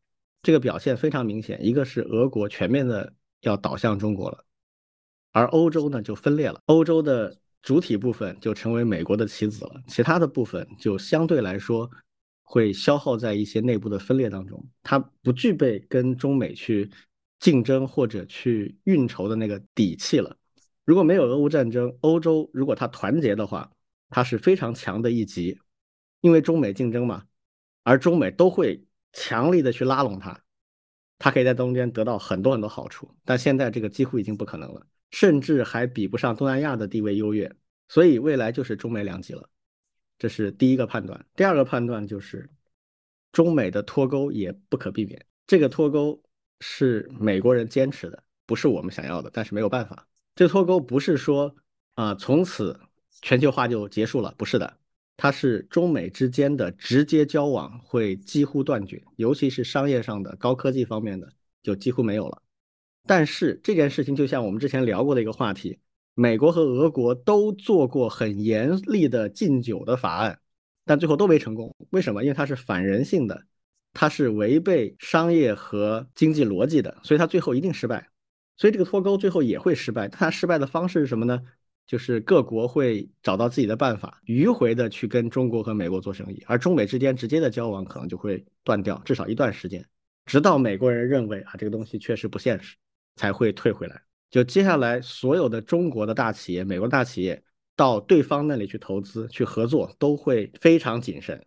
[0.42, 4.44] 这个表现非常明显，一个是俄国全面的要倒向中国了，
[5.32, 11.90] 而欧洲呢就分裂了，欧洲的主体部分就成为美国的棋子了，其他的部分就相对来说
[12.48, 16.88] 会消耗在一些内部的分裂当中，它不具备跟中美去
[17.40, 20.36] 竞争或者去运筹的那个底气了。
[20.84, 23.68] 如果没有俄乌战争，欧洲如果它团结的话，
[24.10, 25.58] 它是非常强的一极，
[26.20, 27.24] 因为中美竞争嘛，
[27.82, 30.40] 而中美都会强力的去拉拢它，
[31.18, 33.12] 它可以在中间得到很多很多好处。
[33.24, 37.52] 但现在这个几乎已经不可能了，甚至还比不上东南亚的地位优越，
[37.88, 39.50] 所以未来就是中美两极了。
[40.18, 41.26] 这是第一个判断。
[41.34, 42.48] 第二个判断就是
[43.32, 46.22] 中美的脱钩也不可避免，这个脱钩
[46.60, 50.06] 是美国人坚持的，不是我们想要的，但是没有办法。
[50.34, 51.54] 这脱钩不是说
[51.94, 52.78] 啊，从此
[53.22, 54.78] 全球化就结束了，不是的，
[55.16, 61.30] 它是中美之间的直接交往会几乎断绝，尤其是商业上的高科技方面的
[61.62, 62.42] 就几乎没有了。
[63.06, 65.78] 但是这件事情就像我们之前聊过的一个话题，
[66.18, 70.38] 美国和俄国都做过很严厉的禁酒的法案，
[70.86, 71.76] 但最后都没成功。
[71.90, 72.24] 为什么？
[72.24, 73.44] 因为它是反人性的，
[73.92, 78.08] 它是违背商业和经济逻辑的，所以它最后一定失败。
[78.56, 81.38] 所以这个脱钩最后也会失败，它失败的方式是什么呢？
[81.86, 89.84] 就是各国会找到自己的办法，迂回的去跟中国和美国做生意，而中美之间直接的交往可能就会断掉，至少一段时间，
[90.24, 92.74] 直到美国人认为啊这个东西确实不现实，
[93.16, 94.05] 才会退回来。
[94.30, 97.42] 就接下来所有的中国的大企业、美国大企业
[97.74, 101.44] 到对方那里去投资、去合作，都会非常谨慎。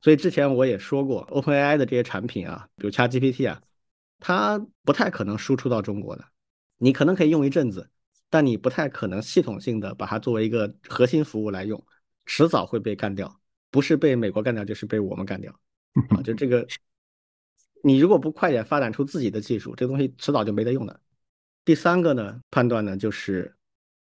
[0.00, 3.60] 所以之前我也说过，OpenAI 的这些产品啊，比如 ChatGPT 啊，
[4.20, 6.24] 它不太可能输出到中国的。
[6.76, 7.90] 你可能可以用一阵子，
[8.30, 11.84] 但你不太可能系统性的把它作为一个核心服务来用，
[12.26, 15.52] 迟早会被干掉，不是被美国干掉，就是被我们干掉。
[16.14, 16.64] 啊，就这个，
[17.82, 21.00] 你如果不快点发展出自己的技术，这东西迟早就没得用的。
[21.68, 23.54] 第三个呢，判断呢，就是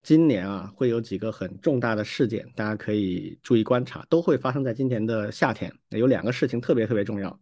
[0.02, 5.70] 今年啊会有几个很重大的事件，大家可以注意观察，都会发生在今年的夏天。
[5.90, 7.38] 有两个事情特别特别重要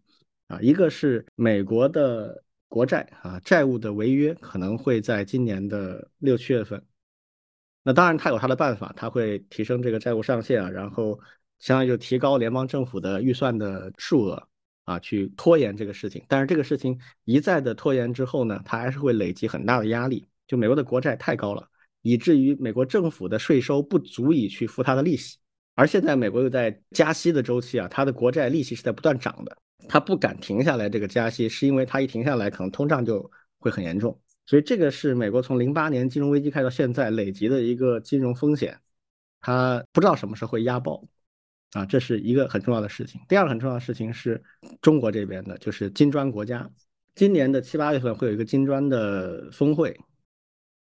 [0.48, 6.84] 啊，一个是美国的国债啊债务的违约可能会在今年的六七月份。
[7.84, 11.16] 那当然，他有他的办法，他会提升这个债务上限啊，然后
[11.60, 14.48] 相当于就提高联邦政府的预算的数额。
[14.88, 20.26] 啊，去拖延这个事情，但是这个事情一再的拖延之后呢，它还是会累积很大的压力。
[20.46, 21.68] 就美国的国债太高了，
[22.00, 25.36] 以至于美国政府的税收不足以去付它的利息。
[25.74, 29.54] 而现在美国又在加息的周期啊，它的国债利息是在不断涨的，
[29.86, 34.18] 它不敢停下来这个加息，是因为它一停下来，可能通胀就会很严重。
[34.46, 38.80] 所以这个是美国从零八年金融危机开到现在累积的一个金融风险，
[39.42, 41.04] 它不知道什么时候会压爆。
[41.72, 43.20] 啊，这是一个很重要的事情。
[43.28, 44.42] 第二个很重要的事情是
[44.80, 46.70] 中国这边的，就是金砖国家。
[47.14, 49.98] 今年的七八月份会有一个金砖的峰会，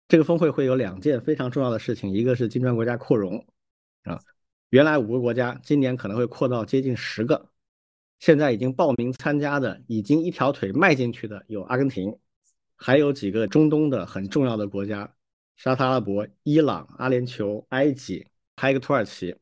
[0.09, 3.47] 这个峰会会有两件非常重要的事情，一个是金砖国家扩容
[4.03, 4.19] 啊，
[4.71, 7.51] 原来五个国家，今年可能会扩到接近十个。
[8.19, 12.19] 现在已经报名参加的，已经一条腿迈进去的有阿根廷，
[12.75, 15.15] 还有几个中东的很重要的国家，
[15.57, 19.37] 沙特阿拉伯、伊朗、阿联酋、埃及，还有一个土耳其。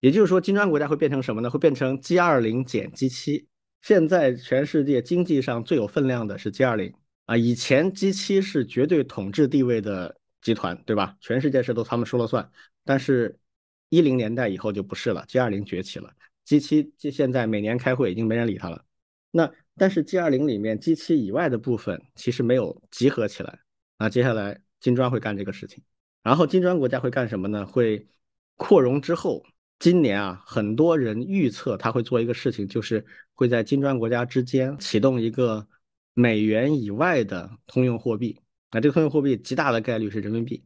[0.00, 1.50] 也就是说，金砖国家会变成什么呢？
[1.50, 3.48] 会变成 G 二零减 G 七。
[3.82, 6.92] 现在全世界经济上最有分量的是 G 二零
[7.26, 11.16] 啊，以前 G 七是绝对统治地位的集团，对吧？
[11.20, 12.48] 全世界事都他们说了算。
[12.84, 13.38] 但是，
[13.88, 16.12] 一零年代以后就不是了，G 二零崛起了
[16.44, 18.84] ，G 七现在每年开会已经没人理他了。
[19.30, 23.58] 那但是 G 二零里面 G 七以外的部分其实没有集合起来
[23.96, 24.08] 啊。
[24.08, 25.82] 接下来金砖会干这个事情，
[26.22, 27.66] 然后金砖国家会干什么呢？
[27.66, 28.06] 会
[28.56, 29.44] 扩容之后。
[29.78, 33.04] 今年啊，很多人预测他会做一个事情，就是
[33.34, 35.66] 会在金砖国家之间启动一个
[36.14, 38.40] 美元以外的通用货币。
[38.72, 40.64] 那这个通用货币极大的概率是人民币。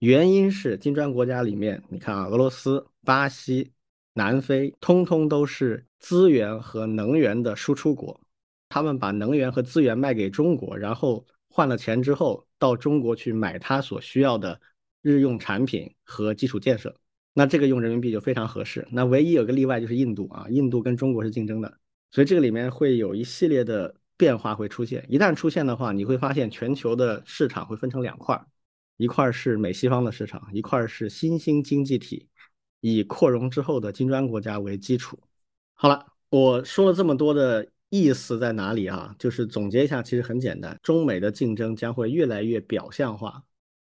[0.00, 3.72] 原因是金砖国家里面，你看啊，俄罗斯、巴西、
[4.12, 8.20] 南非，通通都是资源和能源的输出国。
[8.68, 14.60] 他们把能源和资源卖给中国，然后换了钱之后，到中国去买他所需要的
[15.00, 16.94] 日用产品和基础建设。
[17.36, 18.86] 那这个用人民币就非常合适。
[18.92, 21.78] 那唯一有个例外就是印度啊，印度跟中国是竞争的，
[22.12, 25.04] 所以这个里面会有一系列的变化会出现。
[25.08, 28.40] 一旦出现的话，你会发现全球的市场会分成两块，
[28.96, 32.28] 一块是美西方的市场，一块是新兴经济体，
[32.80, 35.18] 以扩容之后的金砖国家为基础。
[35.74, 39.12] 好了，我说了这么多的意思在哪里啊？
[39.18, 43.42] 就是总结一下，其实很简单，中美的竞争将会越来越表象化。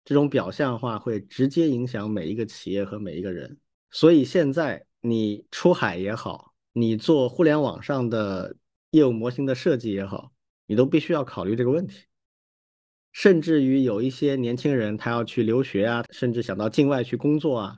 [0.10, 3.55] 这种表象化会直接影响每一个企业和每一个人，
[3.91, 8.55] 所以现在你出海也好，你做互联网上的
[8.89, 10.34] 业务模型的设计也好，
[10.66, 12.05] 你都必须要考虑这个问题。
[13.12, 17.78] 甚至于有一些年轻人他要去留学啊，甚至想到境外去工作啊，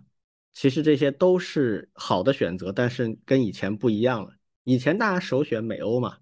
[0.53, 4.33] 其实这些都是好的选择，但是跟以前不一样了。
[4.63, 6.19] 以前大家首选美欧嘛，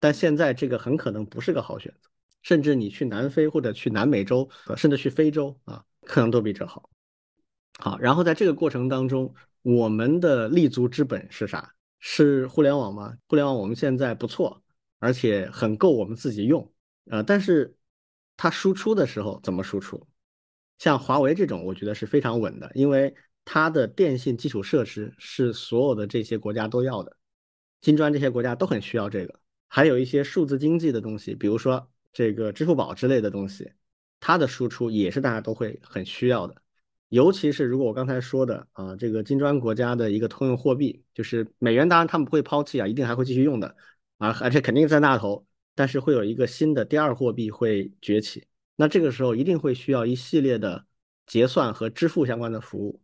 [0.00, 2.08] 但现在这个很可能不是个好选择。
[2.46, 6.88] 甚至你去南非或者去南美洲，甚至去非洲啊，可能都比这好。
[7.80, 11.74] 好，然后在这个过程当中，我们的立足之本是啥？
[11.98, 13.16] 是互联网吗？
[13.26, 14.62] 互联网我们现在不错，
[15.00, 16.72] 而且很够我们自己用。
[17.10, 17.74] 呃，但是
[18.36, 20.06] 它输出的时候怎么输出？
[20.78, 23.12] 像华为这种，我觉得是非常稳的，因为
[23.44, 27.16] 它的电信基础设施是所有的这些国家都要的，
[27.80, 29.40] 金砖这些国家都很需要这个。
[29.66, 31.90] 还有一些数字经济的东西，比如说。
[32.16, 33.70] 这个支付宝之类的东西，
[34.20, 36.54] 它的输出也是大家都会很需要的。
[37.10, 43.76] 尤其是如果我刚才说的啊，这个金砖国家的一个通用货币，就是美元，当然他们不会抛弃啊，一定还会继续用的
[44.16, 45.46] 啊，而且肯定在那头。
[45.74, 48.46] 但是会有一个新的第二货币会崛起，
[48.76, 50.86] 那这个时候一定会需要一系列的
[51.26, 53.02] 结算和支付相关的服务。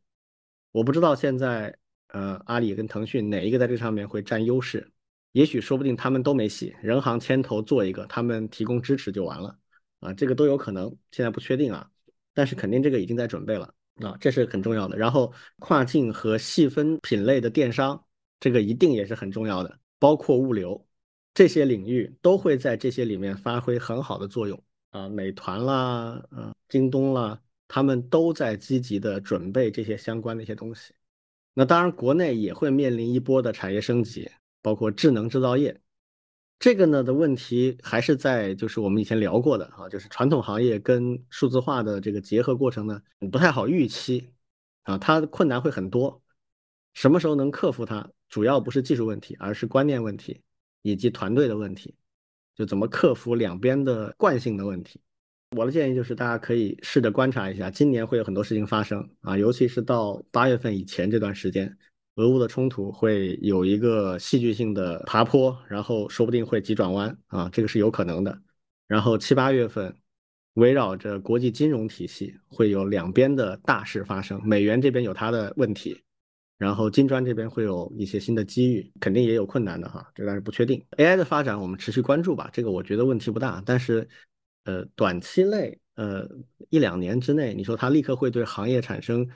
[0.71, 1.77] 我不知道现在
[2.09, 4.91] 呃阿里跟腾讯哪一个在这上面会占优势。
[5.33, 9.59] 也许说不定他们都没戏，人行牵头做一个，他们提供支持就完了
[10.01, 11.91] 啊，这个都有可能，现在不确定啊，
[12.35, 14.97] 但是肯定这个已经在准备了啊，这是很重要的。
[14.97, 18.05] 然后跨境和细分品类的电商，
[18.41, 20.87] 这个一定也是很重要的，包括物流
[21.35, 24.62] 这些领域都会在这些里面发挥很好的作用。
[24.91, 30.93] 啊，美团啦，呃，京东啦，他们都在积极的准备这些相关的一些东西。
[31.55, 34.30] 那当然，国内也会面临一波的产业升级，
[34.63, 35.79] 包括智能制造业。
[36.59, 43.03] 这个呢的问题还是在就是我们以前聊过的啊，就是传统行业跟数字化的这个结合过程呢
[43.33, 44.31] 不太好预期
[44.85, 46.23] 啊，它的困难会很多。
[46.95, 50.41] 什么时候能克服它，主要不是技术问题，而是观念问题
[50.83, 51.95] 以及团队的问题，
[52.55, 55.01] 就怎么克服两边的惯性的问题。
[55.57, 61.77] 我的建议就是，大家可以试着观察一下，今年会有很多事情发生啊，尤其是到八月份以前这段时间，
[62.17, 68.39] 俄乌的冲突会有一个戏剧性的爬坡，然后说不定会急转弯啊，这个是有可能的。
[68.87, 69.97] 然后七八月份，
[70.55, 76.03] 围绕着国际金融体系会有两边的大事发生，美元这边有它的问题，
[76.59, 80.85] 然后金砖这边会有一些新的机遇，肯定也有困难的哈，这但是不确定。
[80.99, 84.09] AI 的发展我们持续关注吧，这个我觉得问题不大，但是。
[84.65, 86.25] 呃，短期内，呃，
[86.71, 89.29] 一两年之内，你说它立刻会对行业产生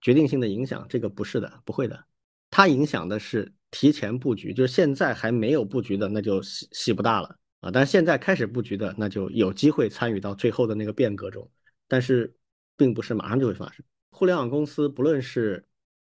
[0.00, 0.84] 决定性的影响？
[0.88, 2.04] 这个不是的，不会的。
[2.52, 7.70] 它影响的是提前布局，就是现在还没有布局的，那就戏戏不大了啊。
[7.70, 11.50] 但是现在开始布局的，那就有机会参与到最后的那个变革中。
[11.88, 12.32] 但是，
[12.76, 13.84] 并不是马上就会发生。
[14.10, 15.64] 互联网公司，不论是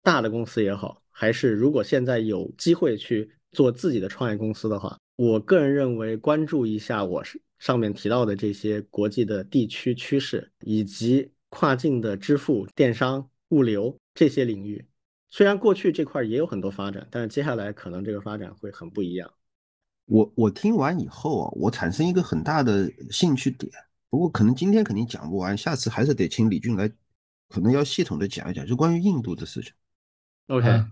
[0.02, 7.40] 大的公司也好，还是如果现在有机会去做自己的创业公司的话，我个人认为，关注一下我是。
[7.60, 14.84] 上面提到的这些国际的地区趋势，以及跨境的支付、电商、物流这些领域，
[15.34, 19.28] 虽然过去这块也有很多发展，但是接下来可能这个发展会很不一样。
[20.04, 23.68] 我我听完以后啊，我产生一个很大的兴趣点，
[24.08, 26.88] 不过可能今天肯定讲不完，下次还是得请李俊来，
[27.48, 29.72] 可能要系统的讲一讲，就关于印度的事情。
[30.46, 30.84] OK。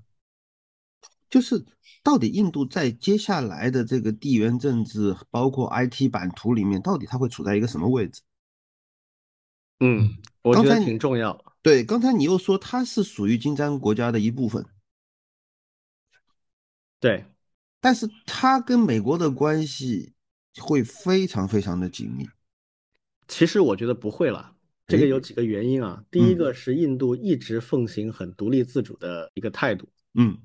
[1.31, 1.65] 就是
[2.03, 8.23] 到底印度在接下来的这个地缘政治，包括 IT 版图里面，到底它会处在一个什么位置？
[9.79, 11.41] 嗯，我觉得挺重要。
[11.63, 14.67] 对，刚才你又说它是属于金砖国家的一部分。
[16.99, 17.25] 对，
[17.81, 20.13] 但是它跟美国的关系
[20.61, 22.29] 会非常非常的紧密。
[23.29, 24.55] 其实我觉得不会了，
[24.87, 26.05] 这个有几个原因啊。
[26.11, 29.89] 第一个是印度一直奉行很独立自主的一个态度。
[30.15, 30.37] 嗯。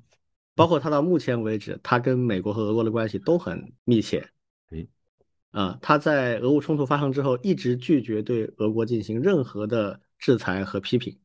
[0.54, 4.28] 包括它到目前为止，它跟美国和俄国的关系都很密切。
[4.70, 4.88] 诶，
[5.52, 11.18] 啊，他在俄乌冲突发生之后，一直拒绝对俄国进行任何的制裁和批评。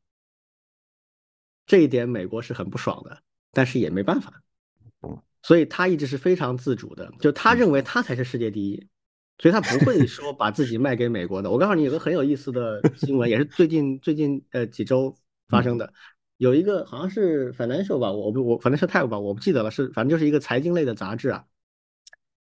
[1.66, 3.22] 这一点美国是很不爽的，
[3.52, 4.42] 但是也没办法。
[5.42, 8.88] 所以他一直是非常自主的，就他认为他才是世界第一，
[9.40, 11.52] 所以他不会说把自己卖给美国的。
[11.52, 15.14] 我告诉你，有个很有意思的新闻，也是最近最近呃几周
[15.50, 15.94] 发生的。
[16.38, 21.46] 有一个好像是 Financial 吧，我不我 Financial Times 吧，我不记得了，是反正就是一个财经类的杂志啊。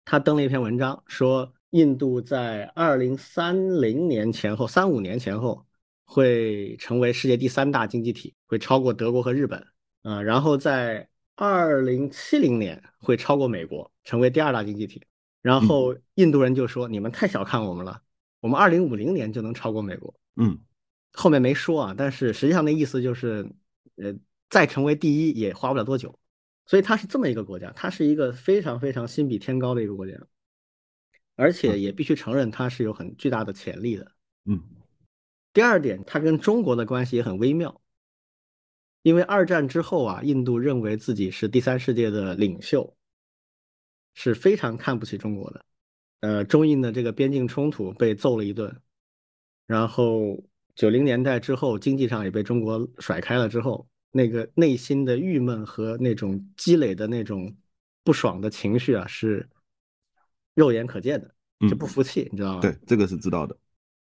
[0.06, 5.65] 他登了一篇文章，说印度在二零三零年前后、三五年前后
[6.06, 9.62] 会成为世界第三大经济体，会超过德国和日本
[10.00, 10.22] 啊。
[10.22, 15.02] 然后在二零七零年会超过美国，成为第二大经济体。
[15.42, 18.00] 然后印度人就说：“你们太小看我们了，
[18.40, 20.58] 我们二零五零年就能超过美国。”嗯，
[21.12, 23.46] 后面没说啊，但是实际上那意思就是。
[23.98, 24.14] 呃，
[24.50, 26.18] 再成为第一也花不了多久，
[26.66, 30.12] 所以它是这么一个国家，它是一个非常非常心比天高的一个国家，
[31.34, 34.12] 而且也必须承认它是有很巨大的潜力的。
[34.44, 34.62] 嗯，
[35.56, 37.80] 第二点，它跟中国的关系也很微妙，
[39.00, 42.94] 因为二战之后啊，印度认为自己是第三世界的领袖，
[44.12, 45.64] 是非常看不起中国的。
[46.20, 48.82] 呃，中印的这个边境冲突被揍了一顿，
[49.66, 50.44] 然后。
[50.74, 57.56] 九零年代之后，经济上也被中国甩开了之后，那个内心的郁闷和那种积累的那种
[58.04, 59.48] 不爽的情绪啊，是
[60.54, 61.34] 肉眼可见的，
[61.66, 62.60] 就不服气，你知道吗？
[62.60, 63.56] 对，这个是知道的，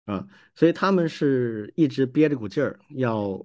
[0.04, 3.44] 啊，所以他们是一直憋着股劲儿要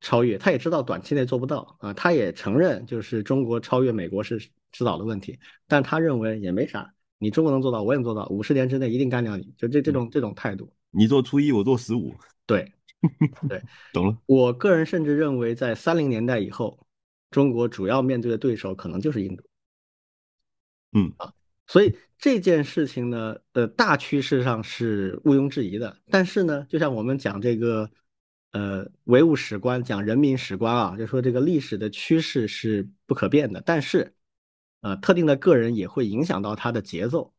[0.00, 4.38] 超越，他也知道短期内做不到啊，他也承认就是中国超越美国是
[4.72, 10.72] 迟早的问题，但他认为也没啥，你中国能做到，我也能做到，五十年之内一定干掉你，就这这种这种态度。
[10.90, 12.14] 你做初一，我做十五。
[12.46, 12.72] 对，
[13.48, 14.16] 对，懂了。
[14.26, 16.78] 我个人甚至认为，在三零年代以后，
[17.30, 19.44] 中国主要面对的对手可能就是印度。
[20.92, 21.32] 嗯啊，
[21.66, 25.96] 所以这件事情呢，呃，大趋势上是毋庸置疑的。
[26.10, 27.90] 但是呢，就像我们讲这个，
[28.52, 33.60] 呃，唯物史观，讲人民史观啊，就说这个历史的趋势是不可变的。
[33.66, 34.14] 但是，
[34.80, 37.34] 呃，特定的个人也会影响到它的节奏。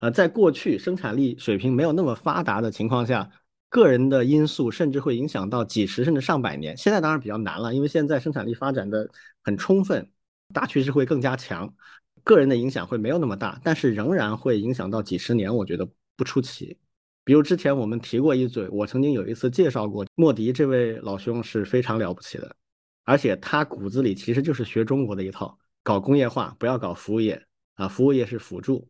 [0.00, 3.30] 呃，在过去生产力水平没有那么发达的情况下，
[3.68, 6.76] 个人的因素甚至会影响到几十甚至上百年。
[6.76, 9.08] 现在当然比较难了，因为现在生产力发展的
[9.42, 10.10] 很充分，
[10.54, 11.74] 大趋势会更加强，
[12.30, 15.84] 个人的影响会没有那么大，但是仍然会影响到几十年，我觉得
[16.14, 16.78] 不出奇。
[17.24, 22.54] 比如之前我们提过一嘴，我曾经有一次介绍过莫迪这位老兄是非常了不起的，
[23.02, 27.44] 而且他骨子里其实就是学中国的一套，搞工业化，不要搞服务业
[27.74, 28.88] 啊，服务业是辅助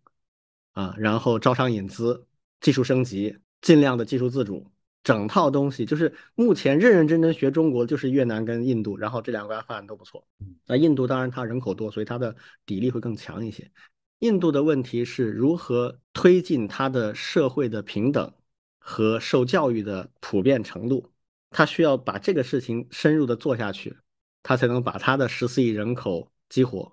[0.73, 2.27] 啊，然后招商引资、
[2.61, 4.71] 技术升级，尽量的技术自主，
[5.03, 10.27] 整套东西就是目前认认真真学中国就是越南跟印度，然后这两个国家发展都不错。
[10.67, 12.37] 那印度当然它人口多，所以它的
[12.67, 13.71] 底力会更强一些。
[14.19, 18.31] 印度的问题是如何推进它的社会的平等
[18.79, 21.11] 和受教育的普遍程度，
[21.49, 23.97] 它需要把这个事情深入的做下去，
[24.43, 26.93] 它才能把它的十四亿人口激活，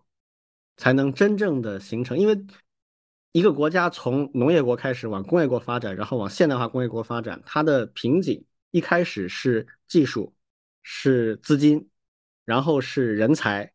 [0.77, 2.17] 才能真正的形成。
[2.17, 2.45] 因为
[3.37, 10.33] 一个国家从农业国开始往工业国发展，然后往现代化工业国发展，它的瓶颈一开始是技术，
[10.81, 11.87] 是资金，
[12.45, 13.71] 然后是人才，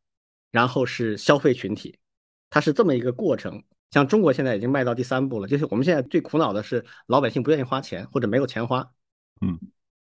[0.50, 1.96] 然后是消费群体。
[2.50, 3.62] 它是这么一个过程，
[3.92, 8.90] 像中国现在已经迈到第三步了，就是我们现在最苦恼的是老百姓不愿意花钱或者没有钱花，
[9.42, 9.60] 嗯，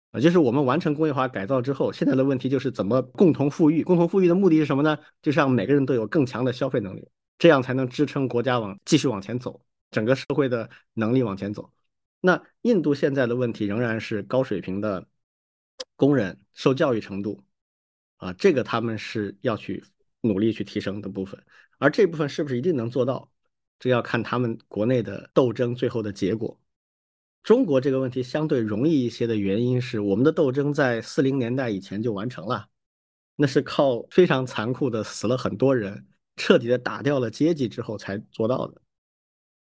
[0.09, 3.83] 啊，就是我们完成工业化改造之后，现在的问题就是怎么共同富裕。
[3.83, 4.97] 共同富裕的目的是什么呢？
[5.21, 7.07] 就是让每个人都有更强的消费能力，
[7.41, 9.59] 这样才能支撑国家往继续往前走，
[9.89, 11.73] 整个社会的能力往前走。
[12.19, 15.07] 那印度现在的问题仍然是高水平的
[15.95, 17.43] 工人受教育程度，
[18.17, 19.83] 啊，这个他们是要去
[20.21, 21.43] 努力去提升的部分。
[21.79, 23.31] 而这部分是不是一定能做到，
[23.79, 26.61] 这要看他们国内的斗争最后的结果。
[27.41, 32.69] 中国这个问题相对容易一些的原因是，我们的斗争在四零年代以前就完成了，
[33.35, 36.05] 那是靠非常残酷的死了很多人，
[36.35, 38.81] 彻底的打掉了阶级之后才做到的。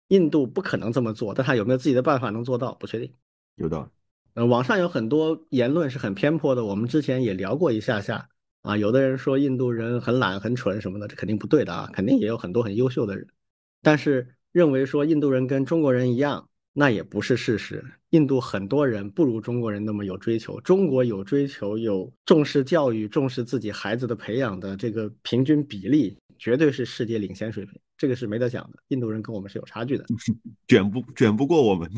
[0.09, 3.13] 印度不可能这么做，但他有没有自己的办法能做到，不确定。
[3.57, 3.89] 有道理。
[4.35, 8.29] 呃，网上有很多言论是很偏颇的，我们之前也聊过一下下。
[8.63, 13.27] 啊，有的人说印度人很懒、很蠢什么的，这肯定不对的啊，肯定也有很多很优秀的人。
[13.83, 17.85] 但是认为说印度人跟中国人一样，那也不是事实。
[18.11, 28.83] 印度很多人不如中国人那么有追求，中国有追求、有重视教育、重视自己孩子的培养的这个平均比例，绝对是世界领先水平，这个是没得讲的。
[28.89, 30.05] 印度人跟我们是有差距的，
[30.67, 31.89] 卷不卷不过我们。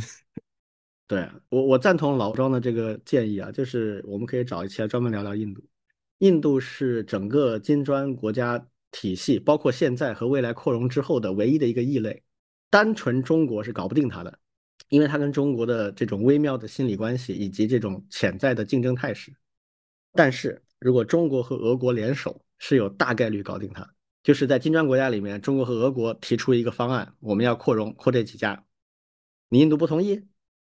[1.09, 5.65] 对我，我赞同老庄的这个建议啊，就是我们可以找一期来专门聊聊印度。
[6.19, 12.23] 印度是整个金砖国家体系，包括现在和未来扩容之后的唯一的一个异类。
[12.69, 14.39] 单纯中国是搞不定它的，
[14.91, 19.33] 因为它跟中国的这种微妙的心理关系以及这种潜在的竞争态势。
[20.13, 23.89] 但是如果中国和俄国联手，是有大概率搞定它。
[24.25, 28.65] 就是在金砖国家里面，中国和俄国提出一个方案，我们要扩容，扩这几家，
[29.51, 30.27] 你印度不同意？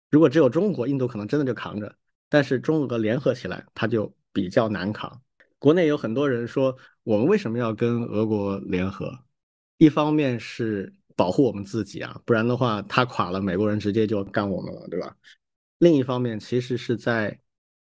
[0.09, 1.95] 如果只有中国，印度可能真的就扛着。
[2.30, 5.21] 但是中俄联合起来，它就比较难扛。
[5.59, 9.19] 国内有很多人说，我们为什么要跟俄国联合？
[9.77, 15.15] 一方面是保护我们自己啊，不然的话，他垮了，美国人直接就干我们了，对吧？
[15.77, 17.39] 另一方面，其实是在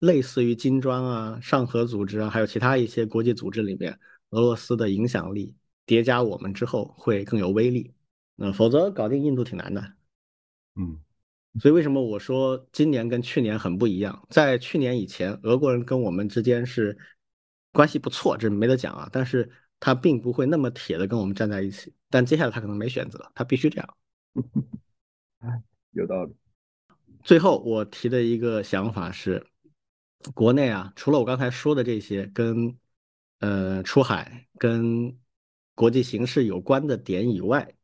[0.01, 3.99] 类似于金砖啊、上合组织啊，还有其他一些国际组织里面，
[4.31, 5.55] 俄罗斯的影响力
[5.85, 7.94] 叠加我们之后会更有威力。
[8.35, 9.93] 那否则搞定印度挺难的。
[10.74, 11.01] 嗯，
[11.61, 14.27] 所以为什么我说今年跟去年很不一样？
[14.31, 16.98] 在去年以前，俄国人跟我们之间是。
[17.73, 19.07] 关系不错，这没得讲啊。
[19.12, 21.94] 但是他并不会那么铁的跟我们站在一起。
[22.09, 23.97] 但接下来他可能没选择，他必须这样。
[25.93, 26.35] 有道理。
[27.23, 29.47] 最后我提的一个想法是，
[30.35, 32.74] 国内啊，除了我刚才说的这些跟
[33.41, 35.19] 呃出海、跟
[35.75, 37.75] 国际形势有关的点以外，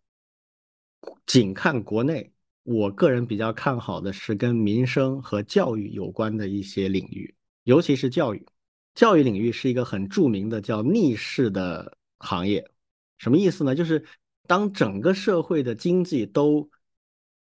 [1.26, 7.34] 仅看国内，我个人比较看好的是跟民生和教育有关的一些领域，
[7.64, 8.46] 尤其是教育。
[8.94, 12.70] 教育领域是一个很著名的叫逆势的行业，
[13.16, 13.74] 什么意思呢？
[13.74, 14.04] 就是
[14.46, 16.70] 当整个社会的经济都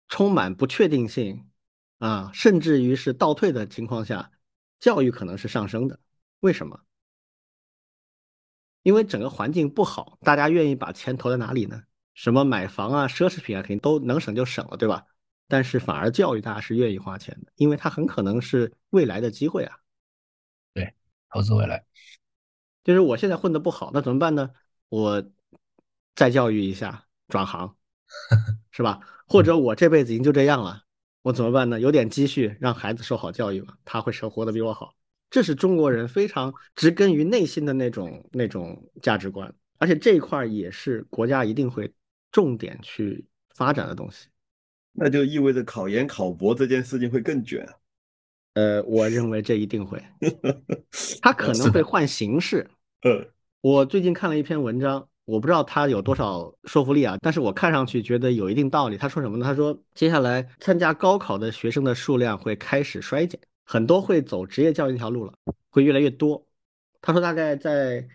[0.07, 1.47] 充满不确定性
[1.99, 4.31] 啊，甚至于是倒退的情况下，
[4.79, 5.99] 教育可能是上升的。
[6.39, 6.79] 为什么？
[8.85, 11.81] 因为整个环境不好，大家愿意把钱投在哪里呢？
[12.13, 15.03] 什么买房啊、奢侈品啊，肯定都能省就省了，对吧？
[15.47, 19.75] 但是反而教育大家是愿意花钱的，因为它很可能是未来的机会啊。
[20.75, 20.93] 对
[21.31, 21.83] 投资未来，
[22.83, 24.51] 就是我现在混的不好，那怎么办呢？
[24.89, 25.31] 我
[26.13, 27.75] 再教育一下，转行，
[28.69, 28.99] 是吧？
[29.27, 30.83] 或者我这辈子已经就这样了，
[31.23, 31.79] 我怎么办呢？
[31.79, 34.93] 有点积蓄，让孩子受好教育吧，他会生活的比我好。
[35.35, 41.91] 这是中国人非常植根于内心的那种那种价值观，而且这一块也是国家一定会
[42.31, 44.29] 重点去发展的东西。
[44.93, 47.67] 那就意味着考研考博这件事情会更卷。
[48.53, 50.01] 呃，我认为这一定会，
[51.21, 52.65] 他可能会换形式。
[53.03, 53.27] 呃，
[53.59, 58.95] 我最近看了一篇文章，我不知道他有多少说服力啊，但是我看上去觉得有一定道理。
[58.95, 59.43] 他说什么呢？
[59.43, 65.33] 他说接下来参加高考的学生的数量会开始衰减，很多会走职业教育那条路了，
[65.69, 66.47] 会越来越多。
[67.01, 68.07] 他说大概在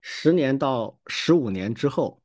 [0.00, 2.22] 十年到十五年之后，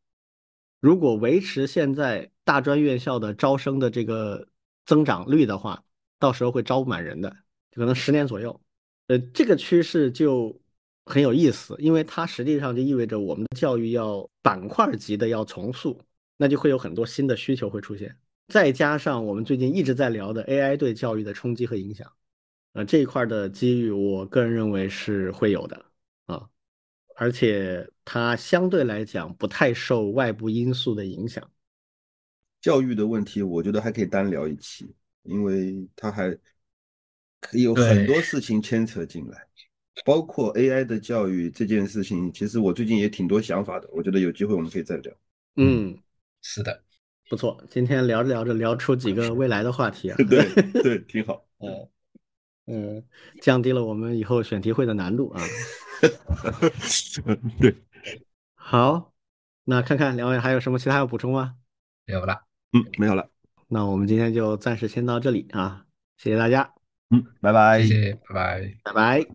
[0.79, 4.47] 如果维持现在大专院校的招生的这个
[4.85, 5.83] 增长率的话，
[6.19, 7.35] 到时候会招不满人的，
[7.71, 8.61] 可能十年左右。
[9.07, 10.59] 呃，这个趋势就
[11.05, 15.99] 很有意思，因为它实际上就意味着我们的教育要板块级的要重塑，
[16.37, 18.15] 那就会有很多新的需求会出现。
[18.47, 22.11] 再加上我们最近一直在聊的 AI 对教育的冲击和影响，
[22.77, 25.85] 呃，这一块的机遇，我个人认为是会有的
[26.27, 26.47] 啊，
[27.15, 31.43] 而且它相对来讲不太受外部因素的影响。
[32.61, 34.93] 教育的问题，我觉得还可以单聊一期，
[35.23, 36.37] 因为它还。
[37.39, 39.47] 可以有很多事情牵扯进来，
[40.03, 42.33] 包括 AI 的教育这件事情。
[42.33, 45.13] 其实我最近也挺多想法的，我觉得有机会我们可以再聊。
[45.55, 45.95] 嗯，
[46.41, 46.83] 是的，
[47.29, 47.63] 不错。
[47.69, 50.49] 今天聊着聊着聊出几个未来的话题啊， 对
[50.81, 51.45] 对，挺好。
[51.59, 51.87] 嗯
[52.68, 53.03] 嗯，
[53.41, 55.41] 降低了我们以后选题会的难度啊。
[57.60, 57.76] 对，
[58.56, 59.14] 好，
[59.64, 61.56] 那看看两位还有什么其他要补充吗？
[62.06, 62.44] 没有了。
[62.73, 63.30] 嗯，没有了。
[63.69, 65.85] 那我们今天就暂时先到这里啊，
[66.18, 66.73] 谢谢大家。
[67.10, 69.26] 嗯，拜拜，谢谢，拜拜，拜拜。